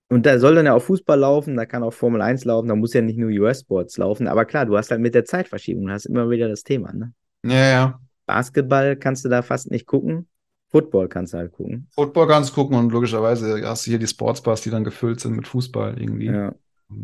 Und 0.08 0.26
da 0.26 0.38
soll 0.38 0.56
dann 0.56 0.68
ja 0.68 0.74
auch 0.74 0.82
Fußball 0.84 1.20
laufen, 1.20 1.56
da 1.56 1.66
kann 1.66 1.84
auch 1.84 1.94
Formel 1.94 2.22
1 2.22 2.46
laufen, 2.46 2.68
da 2.68 2.76
muss 2.76 2.94
ja 2.94 3.02
nicht 3.02 3.18
nur 3.18 3.30
US-Sports 3.30 3.98
laufen. 3.98 4.28
Aber 4.28 4.46
klar, 4.46 4.66
du 4.66 4.78
hast 4.78 4.92
halt 4.92 5.02
mit 5.02 5.16
der 5.16 5.26
Zeitverschiebung, 5.26 5.90
hast 5.90 6.06
immer 6.06 6.30
wieder 6.30 6.48
das 6.48 6.64
Thema, 6.64 6.94
ne? 6.94 7.14
Ja, 7.44 7.70
ja. 7.70 8.00
Basketball 8.28 8.96
kannst 8.96 9.26
du 9.26 9.30
da 9.30 9.42
fast 9.42 9.72
nicht 9.72 9.88
gucken. 9.88 10.28
Football 10.70 11.08
kannst 11.08 11.34
du 11.34 11.38
halt 11.38 11.52
gucken. 11.52 11.88
Football 11.94 12.28
kannst 12.28 12.52
du 12.52 12.56
gucken 12.56 12.78
und 12.78 12.92
logischerweise 12.92 13.62
hast 13.68 13.86
du 13.86 13.92
hier 13.92 14.00
die 14.00 14.08
Sportsbars, 14.08 14.62
die 14.62 14.70
dann 14.70 14.84
gefüllt 14.84 15.20
sind 15.20 15.36
mit 15.36 15.48
Fußball 15.48 16.00
irgendwie. 16.00 16.28
Ja. 16.28 16.54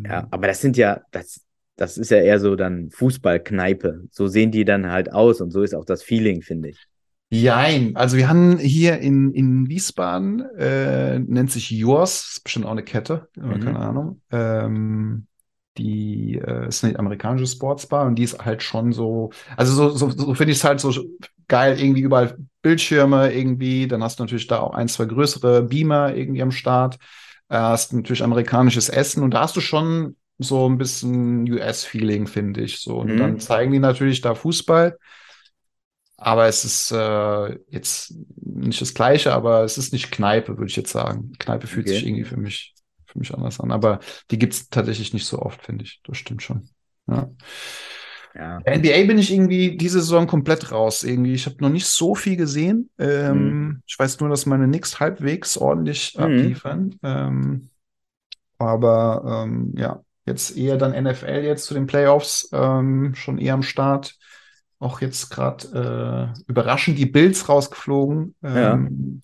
Ja, 0.06 0.28
aber 0.30 0.48
das 0.48 0.62
sind 0.62 0.78
ja, 0.78 1.02
das, 1.12 1.42
das 1.76 1.98
ist 1.98 2.12
ja 2.12 2.18
eher 2.18 2.40
so 2.40 2.56
dann 2.56 2.92
Fußballkneipe. 2.92 4.04
So 4.12 4.28
sehen 4.28 4.52
die 4.52 4.64
dann 4.64 4.92
halt 4.92 5.12
aus 5.12 5.42
und 5.42 5.52
so 5.52 5.64
ist 5.64 5.74
auch 5.74 5.86
das 5.86 6.04
Feeling, 6.04 6.44
finde 6.44 6.70
ich. 6.70 6.88
Jein, 7.34 7.96
also 7.96 8.18
wir 8.18 8.28
haben 8.28 8.58
hier 8.58 9.00
in, 9.00 9.34
in 9.34 9.70
Wiesbaden, 9.70 10.42
äh, 10.58 11.18
nennt 11.20 11.50
sich 11.50 11.72
Yours, 11.72 12.32
ist 12.34 12.44
bestimmt 12.44 12.66
auch 12.66 12.72
eine 12.72 12.84
Kette, 12.84 13.30
Mhm. 13.36 13.60
keine 13.62 13.80
Ahnung. 13.80 14.22
Ähm, 14.32 15.28
die 15.78 16.38
äh, 16.46 16.68
ist 16.68 16.84
eine 16.84 17.00
amerikanische 17.00 17.48
Sportsbar 17.48 18.06
und 18.06 18.16
die 18.16 18.24
ist 18.24 18.44
halt 18.44 18.62
schon 18.64 18.92
so, 18.92 19.32
also 19.56 19.74
so, 19.74 19.90
so, 19.98 20.10
so 20.10 20.34
finde 20.34 20.52
ich 20.52 20.58
es 20.58 20.66
halt 20.66 20.82
so 20.82 20.92
geil, 21.48 21.80
irgendwie 21.80 22.02
überall 22.02 22.38
Bildschirme 22.62 23.32
irgendwie, 23.34 23.88
dann 23.88 24.04
hast 24.04 24.20
du 24.20 24.24
natürlich 24.24 24.48
da 24.48 24.60
auch 24.60 24.74
ein, 24.74 24.90
zwei 24.90 25.06
größere 25.06 25.64
Beamer 25.64 26.14
irgendwie 26.14 26.42
am 26.42 26.52
Start, 26.52 26.96
äh, 27.48 27.56
hast 27.56 27.94
natürlich 27.94 28.24
amerikanisches 28.24 28.90
Essen 28.90 29.24
und 29.24 29.32
da 29.34 29.42
hast 29.44 29.56
du 29.56 29.62
schon 29.62 30.18
so 30.38 30.68
ein 30.68 30.78
bisschen 30.78 31.50
US-Feeling, 31.50 32.28
finde 32.28 32.62
ich. 32.62 32.82
So. 32.82 32.98
Und 32.98 33.10
Mhm. 33.12 33.20
dann 33.20 33.40
zeigen 33.40 33.72
die 33.72 33.80
natürlich 33.80 34.20
da 34.22 34.36
Fußball. 34.36 34.98
Aber 36.24 36.48
es 36.48 36.66
ist 36.66 36.92
äh, 36.92 37.60
jetzt 37.70 38.14
nicht 38.38 38.80
das 38.82 38.94
Gleiche, 38.94 39.34
aber 39.34 39.64
es 39.64 39.78
ist 39.78 39.92
nicht 39.94 40.12
Kneipe, 40.12 40.58
würde 40.58 40.70
ich 40.70 40.76
jetzt 40.76 40.92
sagen. 40.92 41.32
Kneipe 41.40 41.68
fühlt 41.68 41.88
Okay. 41.88 41.96
sich 41.96 42.06
irgendwie 42.06 42.26
für 42.26 42.38
mich, 42.38 42.76
für 43.08 43.20
mich 43.20 43.34
anders 43.34 43.60
an. 43.60 43.72
Aber 43.72 44.00
die 44.30 44.38
gibt's 44.38 44.70
tatsächlich 44.70 45.14
nicht 45.14 45.26
so 45.26 45.40
oft, 45.40 45.64
finde 45.64 45.84
ich. 45.86 46.00
Das 46.04 46.18
stimmt 46.18 46.44
schon. 46.44 46.70
Ja. 47.08 47.30
Ja. 48.34 48.62
NBA 48.66 49.06
bin 49.08 49.18
ich 49.18 49.32
irgendwie 49.34 49.78
diese 49.78 50.00
Saison 50.02 50.28
komplett 50.28 50.72
raus. 50.72 51.04
Irgendwie, 51.04 51.34
ich 51.34 51.46
habe 51.46 51.58
noch 51.60 51.70
nicht 51.70 51.86
so 51.88 52.16
viel 52.16 52.38
gesehen. 52.38 52.90
Ähm, 53.00 53.58
Mhm. 53.58 53.82
Ich 53.88 53.98
weiß 54.00 54.20
nur, 54.20 54.30
dass 54.30 54.46
meine 54.46 54.68
Knicks 54.68 55.00
halbwegs 55.00 55.58
ordentlich 55.58 56.16
Mhm. 56.18 56.24
abliefern. 56.24 56.96
Ähm, 57.04 57.70
aber 58.58 59.46
ähm, 59.46 59.74
ja, 59.78 60.04
jetzt 60.26 60.58
eher 60.58 60.78
dann 60.78 60.94
NFL 60.94 61.44
jetzt 61.44 61.66
zu 61.66 61.74
den 61.74 61.88
Playoffs 61.88 62.50
ähm, 62.54 63.16
schon 63.16 63.38
eher 63.38 63.56
am 63.56 63.64
Start. 63.64 64.16
Auch 64.82 65.02
jetzt 65.02 65.32
gerade 65.32 66.36
äh, 66.38 66.44
überraschend 66.50 67.00
die 67.00 67.08
Bills 67.08 67.50
rausgeflogen. 67.50 68.36
Ja. 68.54 68.78
Ähm, 68.78 69.24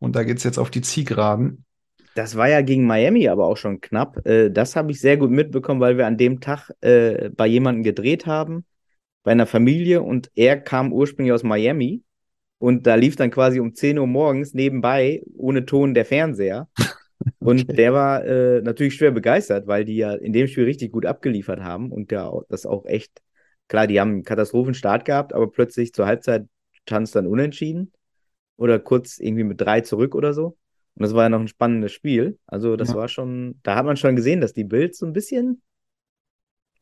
Und 0.00 0.16
da 0.16 0.24
geht's 0.24 0.44
jetzt 0.44 0.58
auf 0.58 0.70
die 0.70 0.82
Zielgeraden. 0.82 1.66
Das 2.14 2.36
war 2.36 2.48
ja 2.48 2.60
gegen 2.62 2.86
Miami 2.86 3.28
aber 3.28 3.46
auch 3.46 3.56
schon 3.56 3.80
knapp. 3.80 4.24
Äh, 4.26 4.50
das 4.50 4.76
habe 4.76 4.92
ich 4.92 5.00
sehr 5.00 5.16
gut 5.16 5.30
mitbekommen, 5.30 5.80
weil 5.80 5.96
wir 5.98 6.06
an 6.06 6.16
dem 6.16 6.40
Tag 6.40 6.70
äh, 6.80 7.30
bei 7.30 7.46
jemandem 7.46 7.82
gedreht 7.82 8.26
haben, 8.26 8.64
bei 9.24 9.32
einer 9.32 9.46
Familie 9.46 10.02
und 10.02 10.30
er 10.36 10.60
kam 10.60 10.92
ursprünglich 10.92 11.32
aus 11.32 11.44
Miami 11.44 12.04
und 12.58 12.86
da 12.86 12.96
lief 12.96 13.16
dann 13.16 13.30
quasi 13.32 13.60
um 13.60 13.74
10 13.74 13.98
Uhr 13.98 14.06
morgens 14.08 14.54
nebenbei 14.54 15.22
ohne 15.36 15.66
Ton 15.66 15.94
der 15.94 16.06
Fernseher. 16.06 16.68
Und 17.42 17.66
Okay. 17.68 17.78
der 17.78 17.92
war 17.94 18.24
äh, 18.26 18.62
natürlich 18.62 18.96
schwer 18.96 19.12
begeistert, 19.12 19.66
weil 19.66 19.84
die 19.86 19.96
ja 19.96 20.14
in 20.14 20.32
dem 20.32 20.48
Spiel 20.48 20.64
richtig 20.64 20.92
gut 20.92 21.06
abgeliefert 21.06 21.60
haben 21.62 21.92
und 21.92 22.12
ja 22.12 22.32
das 22.50 22.66
auch 22.66 22.86
echt, 22.86 23.22
klar, 23.74 23.86
die 23.88 24.00
haben 24.00 24.10
einen 24.10 24.22
Katastrophenstart 24.24 25.04
gehabt, 25.04 25.32
aber 25.32 25.50
plötzlich 25.50 25.92
zur 25.92 26.06
Halbzeit 26.06 26.46
stand 26.72 27.08
es 27.08 27.12
dann 27.12 27.26
unentschieden 27.26 27.92
oder 28.56 28.78
kurz 28.78 29.18
irgendwie 29.18 29.42
mit 29.42 29.60
drei 29.60 29.80
zurück 29.80 30.14
oder 30.14 30.32
so. 30.32 30.56
Und 30.94 31.02
das 31.02 31.12
war 31.12 31.24
ja 31.24 31.28
noch 31.28 31.40
ein 31.40 31.48
spannendes 31.48 31.90
Spiel. 31.90 32.38
Also 32.46 32.76
das 32.76 32.90
Ja. 32.90 32.94
war 32.94 33.08
schon, 33.08 33.58
da 33.64 33.74
hat 33.74 33.84
man 33.84 33.96
schon 33.96 34.14
gesehen, 34.14 34.40
dass 34.40 34.52
die 34.52 34.62
Bills 34.62 34.98
so 34.98 35.06
ein 35.06 35.12
bisschen 35.12 35.60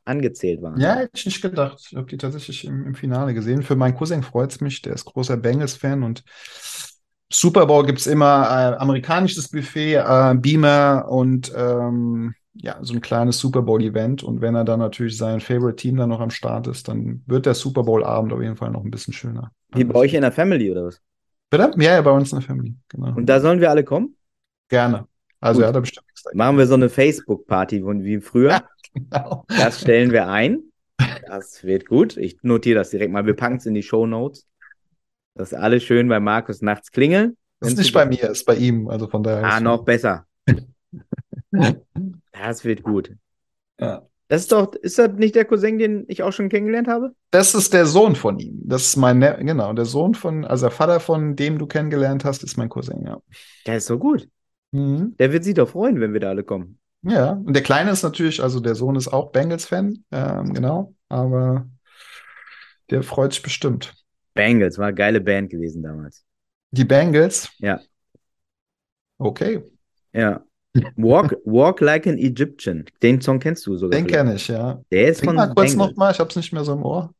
angezählt 0.04 0.60
waren. 0.60 0.80
Ja, 0.80 0.96
hätte 0.96 1.12
ich 1.14 1.24
nicht 1.24 1.40
gedacht. 1.40 1.78
Ich 1.90 1.96
habe 1.96 2.06
die 2.06 2.18
tatsächlich 2.18 2.66
im, 2.66 2.84
im 2.86 2.94
Finale 2.94 3.32
gesehen. 3.32 3.62
Für 3.62 3.76
meinen 3.76 3.96
Cousin 3.96 4.22
freut's 4.22 4.60
mich. 4.60 4.82
Der 4.82 4.92
ist 4.92 5.06
großer 5.06 5.38
Bengals-Fan 5.38 6.02
und 6.02 6.24
Super 7.32 7.66
Bowl 7.66 7.86
gibt's 7.86 8.06
immer 8.06 8.42
äh, 8.74 8.76
amerikanisches 8.76 9.48
Buffet, 9.48 9.94
äh, 9.94 10.34
Beamer 10.34 11.06
und 11.08 11.50
ähm, 11.56 12.34
ja, 12.54 12.78
so 12.82 12.92
ein 12.94 13.00
kleines 13.00 13.38
Super 13.38 13.62
Bowl-Event. 13.62 14.22
Und 14.22 14.40
wenn 14.40 14.54
er 14.54 14.64
dann 14.64 14.80
natürlich 14.80 15.16
sein 15.16 15.40
Favorite-Team 15.40 15.96
dann 15.96 16.08
noch 16.10 16.20
am 16.20 16.30
Start 16.30 16.66
ist, 16.66 16.88
dann 16.88 17.22
wird 17.26 17.46
der 17.46 17.54
Super 17.54 17.82
Bowl-Abend 17.82 18.32
auf 18.32 18.42
jeden 18.42 18.56
Fall 18.56 18.70
noch 18.70 18.84
ein 18.84 18.90
bisschen 18.90 19.14
schöner. 19.14 19.52
Wie 19.74 19.84
bei 19.84 19.94
euch 19.98 20.14
in 20.14 20.20
der 20.22 20.32
Family 20.32 20.70
oder 20.70 20.84
was? 20.86 21.00
Bitte? 21.50 21.70
Ja, 21.76 21.92
ja, 21.94 22.02
bei 22.02 22.10
uns 22.10 22.32
in 22.32 22.38
der 22.40 22.46
Family. 22.46 22.74
Genau. 22.88 23.14
Und 23.16 23.26
da 23.26 23.40
sollen 23.40 23.60
wir 23.60 23.70
alle 23.70 23.84
kommen? 23.84 24.16
Gerne. 24.68 25.06
Also 25.40 25.58
Gut. 25.58 25.64
er 25.64 25.68
hat 25.68 25.76
da 25.76 25.80
bestimmt 25.80 26.06
nichts 26.06 26.22
dagegen. 26.22 26.38
Machen 26.38 26.58
wir 26.58 26.66
so 26.66 26.74
eine 26.74 26.88
Facebook-Party 26.88 27.84
wie 27.84 28.20
früher. 28.20 28.62
Genau. 28.94 29.44
Das 29.48 29.80
stellen 29.80 30.12
wir 30.12 30.28
ein. 30.28 30.60
Das 31.26 31.64
wird 31.64 31.86
gut. 31.86 32.16
Ich 32.18 32.36
notiere 32.42 32.78
das 32.80 32.90
direkt 32.90 33.10
mal. 33.12 33.24
Wir 33.24 33.34
packen 33.34 33.56
es 33.56 33.64
in 33.66 33.72
die 33.74 33.82
Show 33.82 34.06
Notes. 34.06 34.46
Dass 35.34 35.54
alle 35.54 35.80
schön 35.80 36.08
bei 36.08 36.20
Markus 36.20 36.60
nachts 36.60 36.90
klingeln. 36.92 37.36
Das 37.60 37.70
ist 37.70 37.78
nicht 37.78 37.94
bei 37.94 38.04
mir, 38.04 38.30
ist 38.30 38.44
bei 38.44 38.56
ihm. 38.56 38.88
Also 38.88 39.08
von 39.08 39.22
daher. 39.22 39.44
Ah, 39.44 39.56
ist- 39.56 39.62
noch 39.62 39.82
besser. 39.84 40.26
Das 42.32 42.64
wird 42.64 42.82
gut. 42.82 43.14
Ja. 43.80 44.06
Das 44.28 44.42
ist 44.42 44.52
doch, 44.52 44.74
ist 44.76 44.98
das 44.98 45.12
nicht 45.12 45.34
der 45.34 45.44
Cousin, 45.44 45.78
den 45.78 46.04
ich 46.08 46.22
auch 46.22 46.32
schon 46.32 46.48
kennengelernt 46.48 46.88
habe? 46.88 47.14
Das 47.30 47.54
ist 47.54 47.74
der 47.74 47.84
Sohn 47.84 48.16
von 48.16 48.38
ihm. 48.38 48.60
Das 48.64 48.86
ist 48.86 48.96
mein, 48.96 49.18
Ne- 49.18 49.38
genau, 49.40 49.72
der 49.74 49.84
Sohn 49.84 50.14
von, 50.14 50.44
also 50.46 50.66
der 50.66 50.70
Vater 50.70 51.00
von 51.00 51.36
dem 51.36 51.58
du 51.58 51.66
kennengelernt 51.66 52.24
hast, 52.24 52.42
ist 52.42 52.56
mein 52.56 52.70
Cousin, 52.70 53.04
ja. 53.04 53.20
Der 53.66 53.76
ist 53.76 53.86
so 53.86 53.98
gut. 53.98 54.28
Mhm. 54.70 55.16
Der 55.18 55.32
wird 55.32 55.44
sich 55.44 55.52
doch 55.54 55.68
freuen, 55.68 56.00
wenn 56.00 56.14
wir 56.14 56.20
da 56.20 56.30
alle 56.30 56.44
kommen. 56.44 56.78
Ja, 57.02 57.32
und 57.32 57.52
der 57.54 57.62
Kleine 57.62 57.90
ist 57.90 58.04
natürlich, 58.04 58.42
also 58.42 58.60
der 58.60 58.74
Sohn 58.74 58.96
ist 58.96 59.08
auch 59.08 59.32
Bengals-Fan, 59.32 60.04
ähm, 60.12 60.54
genau, 60.54 60.94
aber 61.08 61.68
der 62.90 63.02
freut 63.02 63.32
sich 63.32 63.42
bestimmt. 63.42 63.92
Bengals 64.34 64.78
war 64.78 64.86
eine 64.86 64.94
geile 64.94 65.20
Band 65.20 65.50
gewesen 65.50 65.82
damals. 65.82 66.24
Die 66.70 66.84
Bengals? 66.84 67.50
Ja. 67.58 67.80
Okay, 69.18 69.62
Ja. 70.12 70.44
Walk, 70.96 71.36
Walk 71.44 71.80
Like 71.80 72.06
an 72.06 72.18
Egyptian. 72.18 72.84
Den 73.02 73.20
Song 73.20 73.38
kennst 73.38 73.66
du 73.66 73.76
sogar. 73.76 73.98
den 73.98 74.06
kenne 74.06 74.36
ich, 74.36 74.48
ja. 74.48 74.82
Der 74.90 75.08
ist 75.08 75.18
Sing 75.18 75.28
von 75.28 75.36
mal 75.36 75.52
kurz 75.54 75.74
nochmal, 75.74 76.12
ich 76.12 76.18
hab's 76.18 76.36
nicht 76.36 76.52
mehr 76.52 76.64
so 76.64 76.72
im 76.72 76.82
Ohr. 76.82 77.12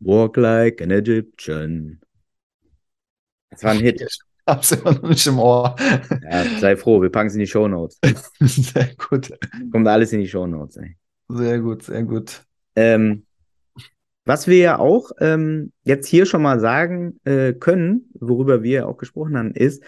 Walk 0.00 0.36
Like 0.36 0.82
an 0.82 0.90
Egyptian. 0.90 2.00
Das 3.50 3.64
war 3.64 3.72
ein 3.72 3.80
Hit. 3.80 4.00
Ich 4.00 4.18
hab's 4.46 4.72
immer 4.72 4.92
noch 4.92 5.08
nicht 5.08 5.26
im 5.26 5.38
Ohr. 5.38 5.74
Ja, 6.30 6.44
sei 6.60 6.76
froh, 6.76 7.00
wir 7.00 7.10
packen 7.10 7.28
es 7.28 7.34
in 7.34 7.40
die 7.40 7.46
Show 7.46 7.66
Notes. 7.66 7.98
Sehr 8.40 8.90
gut, 8.96 9.32
Kommt 9.72 9.88
alles 9.88 10.12
in 10.12 10.20
die 10.20 10.28
Show 10.28 10.46
Notes. 10.46 10.76
Ey. 10.76 10.96
sehr 11.28 11.60
gut, 11.60 11.82
sehr 11.82 12.02
gut. 12.02 12.44
Ähm, 12.76 13.24
was 14.24 14.46
wir 14.46 14.58
ja 14.58 14.78
auch 14.78 15.10
ähm, 15.20 15.72
jetzt 15.84 16.06
hier 16.06 16.26
schon 16.26 16.42
mal 16.42 16.60
sagen 16.60 17.18
äh, 17.24 17.54
können, 17.54 18.10
worüber 18.14 18.62
wir 18.62 18.86
auch 18.86 18.98
gesprochen 18.98 19.36
haben, 19.38 19.52
ist, 19.52 19.82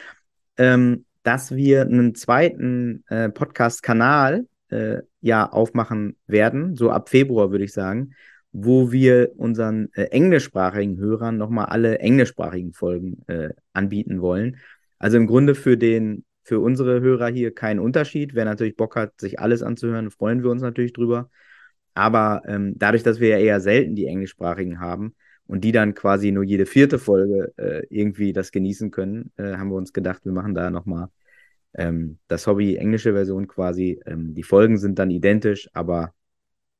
ähm, 0.56 1.04
dass 1.22 1.54
wir 1.54 1.82
einen 1.82 2.14
zweiten 2.14 3.04
äh, 3.08 3.28
Podcast-Kanal 3.28 4.46
äh, 4.68 4.98
ja 5.20 5.48
aufmachen 5.48 6.16
werden, 6.26 6.76
so 6.76 6.90
ab 6.90 7.08
Februar 7.08 7.50
würde 7.50 7.64
ich 7.64 7.72
sagen, 7.72 8.14
wo 8.52 8.90
wir 8.90 9.32
unseren 9.36 9.92
äh, 9.94 10.04
englischsprachigen 10.04 10.98
Hörern 10.98 11.36
nochmal 11.36 11.66
alle 11.66 11.98
englischsprachigen 11.98 12.72
Folgen 12.72 13.22
äh, 13.28 13.50
anbieten 13.72 14.20
wollen. 14.20 14.56
Also 14.98 15.16
im 15.16 15.26
Grunde 15.26 15.54
für 15.54 15.76
den, 15.76 16.24
für 16.42 16.60
unsere 16.60 17.00
Hörer 17.00 17.28
hier 17.28 17.54
kein 17.54 17.78
Unterschied. 17.78 18.34
Wer 18.34 18.44
natürlich 18.44 18.76
Bock 18.76 18.96
hat, 18.96 19.20
sich 19.20 19.38
alles 19.38 19.62
anzuhören, 19.62 20.10
freuen 20.10 20.42
wir 20.42 20.50
uns 20.50 20.62
natürlich 20.62 20.92
drüber. 20.92 21.30
Aber 21.94 22.42
ähm, 22.46 22.74
dadurch, 22.76 23.02
dass 23.02 23.20
wir 23.20 23.28
ja 23.28 23.38
eher 23.38 23.60
selten 23.60 23.94
die 23.94 24.06
englischsprachigen 24.06 24.80
haben 24.80 25.14
und 25.50 25.62
die 25.62 25.72
dann 25.72 25.94
quasi 25.94 26.30
nur 26.30 26.44
jede 26.44 26.64
vierte 26.64 27.00
Folge 27.00 27.52
äh, 27.56 27.82
irgendwie 27.90 28.32
das 28.32 28.52
genießen 28.52 28.92
können, 28.92 29.32
äh, 29.36 29.56
haben 29.56 29.70
wir 29.70 29.76
uns 29.76 29.92
gedacht, 29.92 30.24
wir 30.24 30.30
machen 30.30 30.54
da 30.54 30.70
nochmal 30.70 31.08
ähm, 31.74 32.18
das 32.28 32.46
Hobby 32.46 32.76
englische 32.76 33.14
Version 33.14 33.48
quasi. 33.48 34.00
Ähm, 34.06 34.32
die 34.32 34.44
Folgen 34.44 34.78
sind 34.78 35.00
dann 35.00 35.10
identisch, 35.10 35.68
aber 35.72 36.14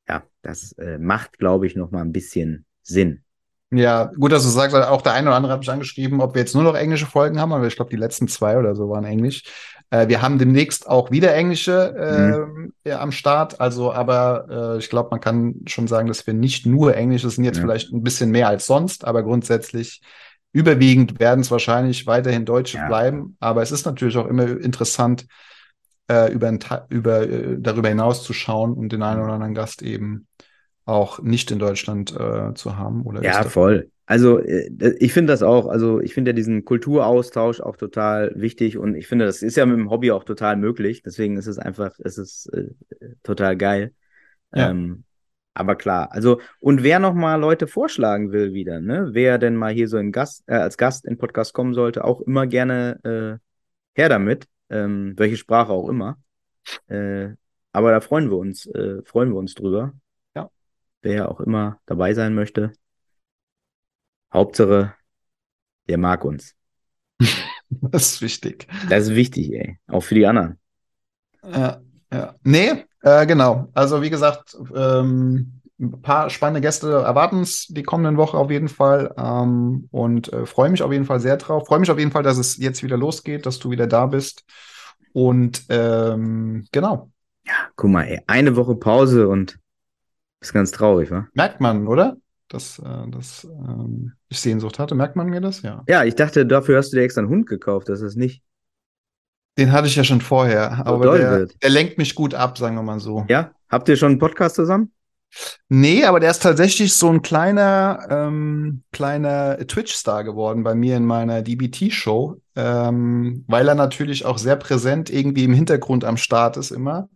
ja, 0.09 0.22
das 0.42 0.70
äh, 0.78 0.98
macht, 0.98 1.38
glaube 1.38 1.66
ich, 1.66 1.74
nochmal 1.74 2.02
ein 2.02 2.12
bisschen 2.12 2.64
Sinn. 2.83 3.24
Ja, 3.72 4.12
gut, 4.16 4.30
dass 4.30 4.44
du 4.44 4.48
sagst, 4.48 4.76
auch 4.76 5.02
der 5.02 5.14
eine 5.14 5.28
oder 5.28 5.37
andere 5.37 5.52
hat 5.52 5.61
mich 5.61 5.70
angeschrieben, 5.70 6.20
ob 6.20 6.35
wir 6.35 6.42
jetzt 6.42 6.54
nur 6.54 6.62
noch 6.62 6.76
englische 6.76 7.06
Folgen 7.06 7.40
haben, 7.40 7.52
aber 7.52 7.66
ich 7.66 7.74
glaube, 7.74 7.90
die 7.90 7.96
letzten 7.96 8.28
zwei 8.28 8.56
oder 8.56 8.76
so 8.76 8.88
waren 8.88 9.04
Englisch. 9.04 9.42
Äh, 9.90 10.09
wir 10.09 10.22
haben 10.22 10.38
demnächst 10.38 10.88
auch 10.88 11.11
wieder 11.11 11.35
englische 11.35 11.94
ähm, 11.98 12.72
ja, 12.85 13.00
am 13.00 13.12
Start, 13.12 13.61
also 13.61 13.92
aber 13.92 14.74
äh, 14.74 14.79
ich 14.79 14.88
glaube, 14.88 15.09
man 15.11 15.20
kann 15.20 15.57
schon 15.66 15.88
sagen, 15.88 16.09
dass 16.09 16.26
wir 16.26 16.35
nicht 16.35 16.66
nur 16.66 16.96
Englisch, 16.96 17.22
das 17.22 17.35
sind 17.35 17.44
jetzt 17.44 17.57
Ja. 17.57 17.62
vielleicht 17.62 17.92
ein 17.92 18.03
bisschen 18.03 18.31
mehr 18.31 18.48
als 18.48 18.66
sonst, 18.66 19.05
aber 19.05 19.22
grundsätzlich 19.22 20.00
überwiegend 20.53 21.18
werden 21.20 21.40
es 21.40 21.50
wahrscheinlich 21.50 22.07
weiterhin 22.07 22.44
Deutsche 22.44 22.79
Ja. 22.79 22.87
bleiben, 22.88 23.37
aber 23.40 23.62
es 23.62 23.72
ist 23.72 23.85
natürlich 23.87 24.16
auch 24.16 24.26
immer 24.26 24.48
interessant, 24.48 25.26
äh, 26.11 26.33
über, 26.33 26.53
über, 26.88 27.22
äh, 27.22 27.57
darüber 27.59 27.88
hinaus 27.88 28.24
zu 28.24 28.33
schauen 28.33 28.72
und 28.74 28.92
den 28.92 29.03
einen 29.03 29.22
oder 29.22 29.33
anderen 29.35 29.55
Gast 29.55 29.83
eben 29.83 30.26
auch 30.85 31.20
nicht 31.20 31.50
in 31.50 31.59
Deutschland 31.59 32.14
äh, 32.18 32.53
zu 32.55 32.76
haben 32.76 33.03
oder 33.03 33.22
Ja, 33.22 33.44
voll. 33.44 33.90
Also, 34.11 34.40
äh, 34.40 34.96
ich 34.99 35.12
finde 35.12 35.33
das 35.33 35.44
auch, 35.44 35.68
also 35.68 36.01
ich 36.01 36.14
finde 36.14 36.31
ja 36.31 36.33
diesen 36.33 36.64
Kulturaustausch 36.64 37.61
auch 37.61 37.77
total 37.77 38.33
wichtig 38.35 38.77
und 38.77 38.96
ich 38.96 39.07
finde, 39.07 39.25
das 39.25 39.40
ist 39.40 39.57
ja 39.57 39.64
mit 39.66 39.79
dem 39.79 39.88
Hobby 39.88 40.11
auch 40.11 40.25
total 40.25 40.57
möglich. 40.57 41.03
Deswegen 41.05 41.37
ist 41.37 41.46
es 41.46 41.61
einfach, 41.61 41.92
es 42.01 42.18
ist 42.18 42.53
äh, 42.53 42.70
total 43.23 43.57
geil. 43.57 43.94
Ja. 44.53 44.70
Ähm, 44.70 45.05
aber 45.55 45.77
klar, 45.77 46.11
also, 46.11 46.40
und 46.59 46.83
wer 46.83 46.99
nochmal 46.99 47.38
Leute 47.38 47.68
vorschlagen 47.68 48.33
will 48.33 48.53
wieder, 48.53 48.81
ne, 48.81 49.11
wer 49.12 49.38
denn 49.38 49.55
mal 49.55 49.73
hier 49.73 49.87
so 49.87 49.96
in 49.96 50.11
Gast, 50.11 50.42
äh, 50.49 50.55
als 50.55 50.77
Gast 50.77 51.05
in 51.05 51.16
Podcast 51.16 51.55
kommen 51.55 51.73
sollte, 51.73 52.03
auch 52.03 52.20
immer 52.20 52.49
gerne 52.49 52.99
äh, 53.05 53.38
her 53.94 54.09
damit, 54.09 54.49
ähm, 54.70 55.14
welche 55.18 55.37
Sprache 55.37 55.70
auch 55.70 55.88
immer. 55.88 56.18
Äh, 56.88 57.29
aber 57.70 57.92
da 57.92 58.01
freuen 58.01 58.29
wir 58.29 58.38
uns, 58.38 58.66
äh, 58.66 59.05
freuen 59.05 59.31
wir 59.31 59.37
uns 59.37 59.55
drüber. 59.55 59.92
Ja. 60.35 60.51
Wer 61.01 61.31
auch 61.31 61.38
immer 61.38 61.79
dabei 61.87 62.12
sein 62.12 62.35
möchte. 62.35 62.73
Hauptsache, 64.33 64.95
der 65.88 65.99
mag 65.99 66.25
uns. 66.25 66.55
Das 67.73 68.14
ist 68.14 68.23
wichtig. 68.23 68.66
Das 68.88 69.05
ist 69.05 69.14
wichtig, 69.14 69.53
ey. 69.53 69.79
Auch 69.87 70.01
für 70.01 70.16
die 70.16 70.27
anderen. 70.27 70.59
Ja, 71.49 71.81
ja. 72.12 72.35
Nee, 72.43 72.85
äh, 73.03 73.27
genau. 73.27 73.69
Also 73.75 74.03
wie 74.03 74.11
gesagt, 74.11 74.57
ähm, 74.75 75.61
ein 75.79 76.03
paar 76.03 76.31
spannende 76.31 76.61
Gäste 76.61 76.90
erwarten 76.90 77.38
uns 77.38 77.66
die 77.69 77.83
kommenden 77.83 78.16
Woche 78.16 78.37
auf 78.37 78.51
jeden 78.51 78.69
Fall. 78.69 79.14
Ähm, 79.16 79.88
und 79.93 80.33
äh, 80.33 80.47
freue 80.47 80.69
mich 80.71 80.83
auf 80.83 80.93
jeden 80.93 81.07
Fall 81.07 81.21
sehr 81.21 81.37
drauf. 81.37 81.69
Freue 81.69 81.79
mich 81.79 81.90
auf 81.90 81.99
jeden 81.99 82.11
Fall, 82.11 82.23
dass 82.23 82.38
es 82.38 82.57
jetzt 82.59 82.83
wieder 82.83 82.97
losgeht, 82.97 83.47
dass 83.47 83.59
du 83.59 83.71
wieder 83.71 83.87
da 83.87 84.07
bist. 84.07 84.45
Und 85.12 85.64
ähm, 85.69 86.66
genau. 86.73 87.11
Ja, 87.47 87.55
guck 87.77 87.90
mal, 87.90 88.05
ey. 88.05 88.21
Eine 88.27 88.57
Woche 88.57 88.75
Pause 88.75 89.29
und 89.29 89.59
ist 90.40 90.53
ganz 90.53 90.71
traurig, 90.71 91.11
wa? 91.11 91.29
Merkt 91.35 91.61
man, 91.61 91.87
oder? 91.87 92.16
Dass, 92.51 92.79
äh, 92.81 93.11
dass 93.11 93.45
ähm, 93.45 94.13
ich 94.29 94.41
Sehnsucht 94.41 94.79
hatte. 94.79 94.95
Merkt 94.95 95.17
man 95.17 95.29
mir 95.29 95.41
das? 95.41 95.63
Ja. 95.63 95.85
Ja, 95.89 96.05
ich 96.05 96.17
dachte, 96.17 96.45
dafür 96.45 96.79
hast 96.79 96.93
du 96.93 96.97
dir 96.97 97.05
extra 97.05 97.21
einen 97.21 97.31
Hund 97.31 97.47
gekauft. 97.47 97.89
Das 97.89 98.03
ist 98.03 98.17
nicht. 98.17 98.43
Den 99.57 99.73
hatte 99.73 99.87
ich 99.87 99.97
ja 99.97 100.05
schon 100.05 100.21
vorher, 100.21 100.87
aber 100.87 101.05
doll 101.05 101.19
der, 101.19 101.47
der 101.47 101.71
lenkt 101.71 101.99
mich 101.99 102.15
gut 102.15 102.35
ab, 102.35 102.59
sagen 102.59 102.77
wir 102.77 102.83
mal 102.83 103.01
so. 103.01 103.25
Ja? 103.29 103.53
Habt 103.69 103.89
ihr 103.89 103.97
schon 103.97 104.11
einen 104.11 104.19
Podcast 104.19 104.57
zusammen? 104.57 104.93
Nee, 105.69 106.05
aber 106.05 106.19
der 106.19 106.31
ist 106.31 106.43
tatsächlich 106.43 106.95
so 106.95 107.09
ein 107.09 107.23
kleiner, 107.23 108.07
ähm, 108.11 108.83
kleiner 108.91 109.59
Twitch-Star 109.59 110.25
geworden 110.25 110.65
bei 110.65 110.75
mir 110.75 110.97
in 110.97 111.05
meiner 111.05 111.43
DBT-Show, 111.43 112.41
ähm, 112.57 113.45
weil 113.47 113.69
er 113.69 113.77
natürlich 113.77 114.25
auch 114.25 114.39
sehr 114.39 114.57
präsent 114.57 115.09
irgendwie 115.09 115.45
im 115.45 115.55
Hintergrund 115.55 116.05
am 116.05 116.17
Start 116.17 116.57
ist 116.57 116.73
immer, 116.73 117.09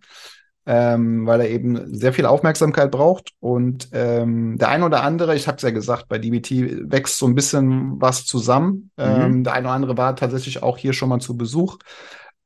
ähm, 0.66 1.26
weil 1.26 1.40
er 1.40 1.50
eben 1.50 1.94
sehr 1.94 2.12
viel 2.12 2.26
Aufmerksamkeit 2.26 2.90
braucht 2.90 3.32
und 3.40 3.88
ähm, 3.92 4.56
der 4.58 4.68
eine 4.68 4.84
oder 4.84 5.02
andere, 5.02 5.34
ich 5.36 5.46
habe 5.46 5.56
es 5.56 5.62
ja 5.62 5.70
gesagt, 5.70 6.08
bei 6.08 6.18
DBT 6.18 6.90
wächst 6.90 7.18
so 7.18 7.26
ein 7.26 7.34
bisschen 7.34 8.00
was 8.00 8.24
zusammen. 8.24 8.90
Ähm, 8.96 9.44
der 9.44 9.52
eine 9.52 9.66
oder 9.66 9.74
andere 9.74 9.96
war 9.96 10.16
tatsächlich 10.16 10.62
auch 10.62 10.78
hier 10.78 10.92
schon 10.92 11.08
mal 11.08 11.20
zu 11.20 11.36
Besuch. 11.36 11.78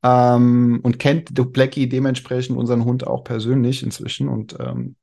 Ähm, 0.01 0.79
und 0.83 0.97
kennt 0.97 1.29
Blackie 1.53 1.89
dementsprechend 1.89 2.57
unseren 2.57 2.85
Hund 2.85 3.05
auch 3.05 3.25
persönlich 3.25 3.83
inzwischen 3.83 4.29
und 4.29 4.55
ähm, 4.59 4.95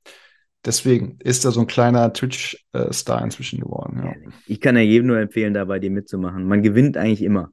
Deswegen 0.67 1.19
ist 1.21 1.45
er 1.45 1.53
so 1.53 1.61
ein 1.61 1.69
kleiner 1.69 2.13
Twitch-Star 2.13 3.23
inzwischen 3.23 3.61
geworden. 3.61 4.03
Ja. 4.05 4.33
Ich 4.47 4.61
kann 4.61 4.75
ja 4.75 4.83
jedem 4.83 5.07
nur 5.07 5.19
empfehlen, 5.21 5.55
da 5.55 5.65
bei 5.65 5.79
dir 5.79 5.93
mitzumachen. 5.93 6.45
Man 6.45 6.65
gewinnt 6.65 6.97
eigentlich 6.97 7.23
immer. 7.23 7.53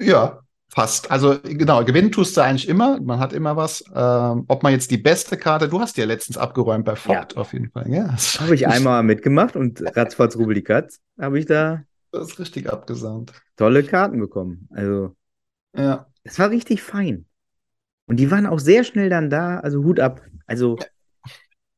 ja, 0.00 0.40
fast. 0.70 1.10
Also 1.10 1.38
genau, 1.42 1.84
gewinnen 1.84 2.12
tust 2.12 2.36
du 2.36 2.40
eigentlich 2.40 2.68
immer. 2.68 3.00
Man 3.00 3.18
hat 3.18 3.32
immer 3.32 3.56
was. 3.56 3.84
Ähm, 3.94 4.44
ob 4.48 4.62
man 4.62 4.72
jetzt 4.72 4.90
die 4.90 4.98
beste 4.98 5.36
Karte, 5.36 5.68
du 5.68 5.80
hast 5.80 5.96
die 5.96 6.00
ja 6.00 6.06
letztens 6.06 6.38
abgeräumt 6.38 6.84
bei 6.84 6.96
Vogt 6.96 7.36
auf 7.36 7.52
jeden 7.52 7.70
Fall. 7.70 7.90
Ja, 7.90 8.08
das 8.08 8.40
Habe 8.40 8.54
ich 8.54 8.66
einmal 8.66 9.02
mitgemacht 9.02 9.56
und 9.56 9.82
ratzfatz 9.96 10.36
rubbel 10.36 10.62
Katz 10.62 11.00
habe 11.20 11.38
ich 11.38 11.46
da 11.46 11.82
das 12.12 12.30
ist 12.32 12.38
richtig 12.40 12.68
abgesahnt. 12.68 13.32
tolle 13.56 13.84
Karten 13.84 14.18
bekommen. 14.18 14.68
Also, 14.72 15.14
Ja, 15.76 16.06
es 16.24 16.38
war 16.38 16.50
richtig 16.50 16.82
fein. 16.82 17.26
Und 18.06 18.16
die 18.16 18.30
waren 18.32 18.46
auch 18.46 18.58
sehr 18.58 18.82
schnell 18.82 19.08
dann 19.08 19.30
da. 19.30 19.60
Also 19.60 19.84
Hut 19.84 20.00
ab. 20.00 20.22
Also, 20.46 20.76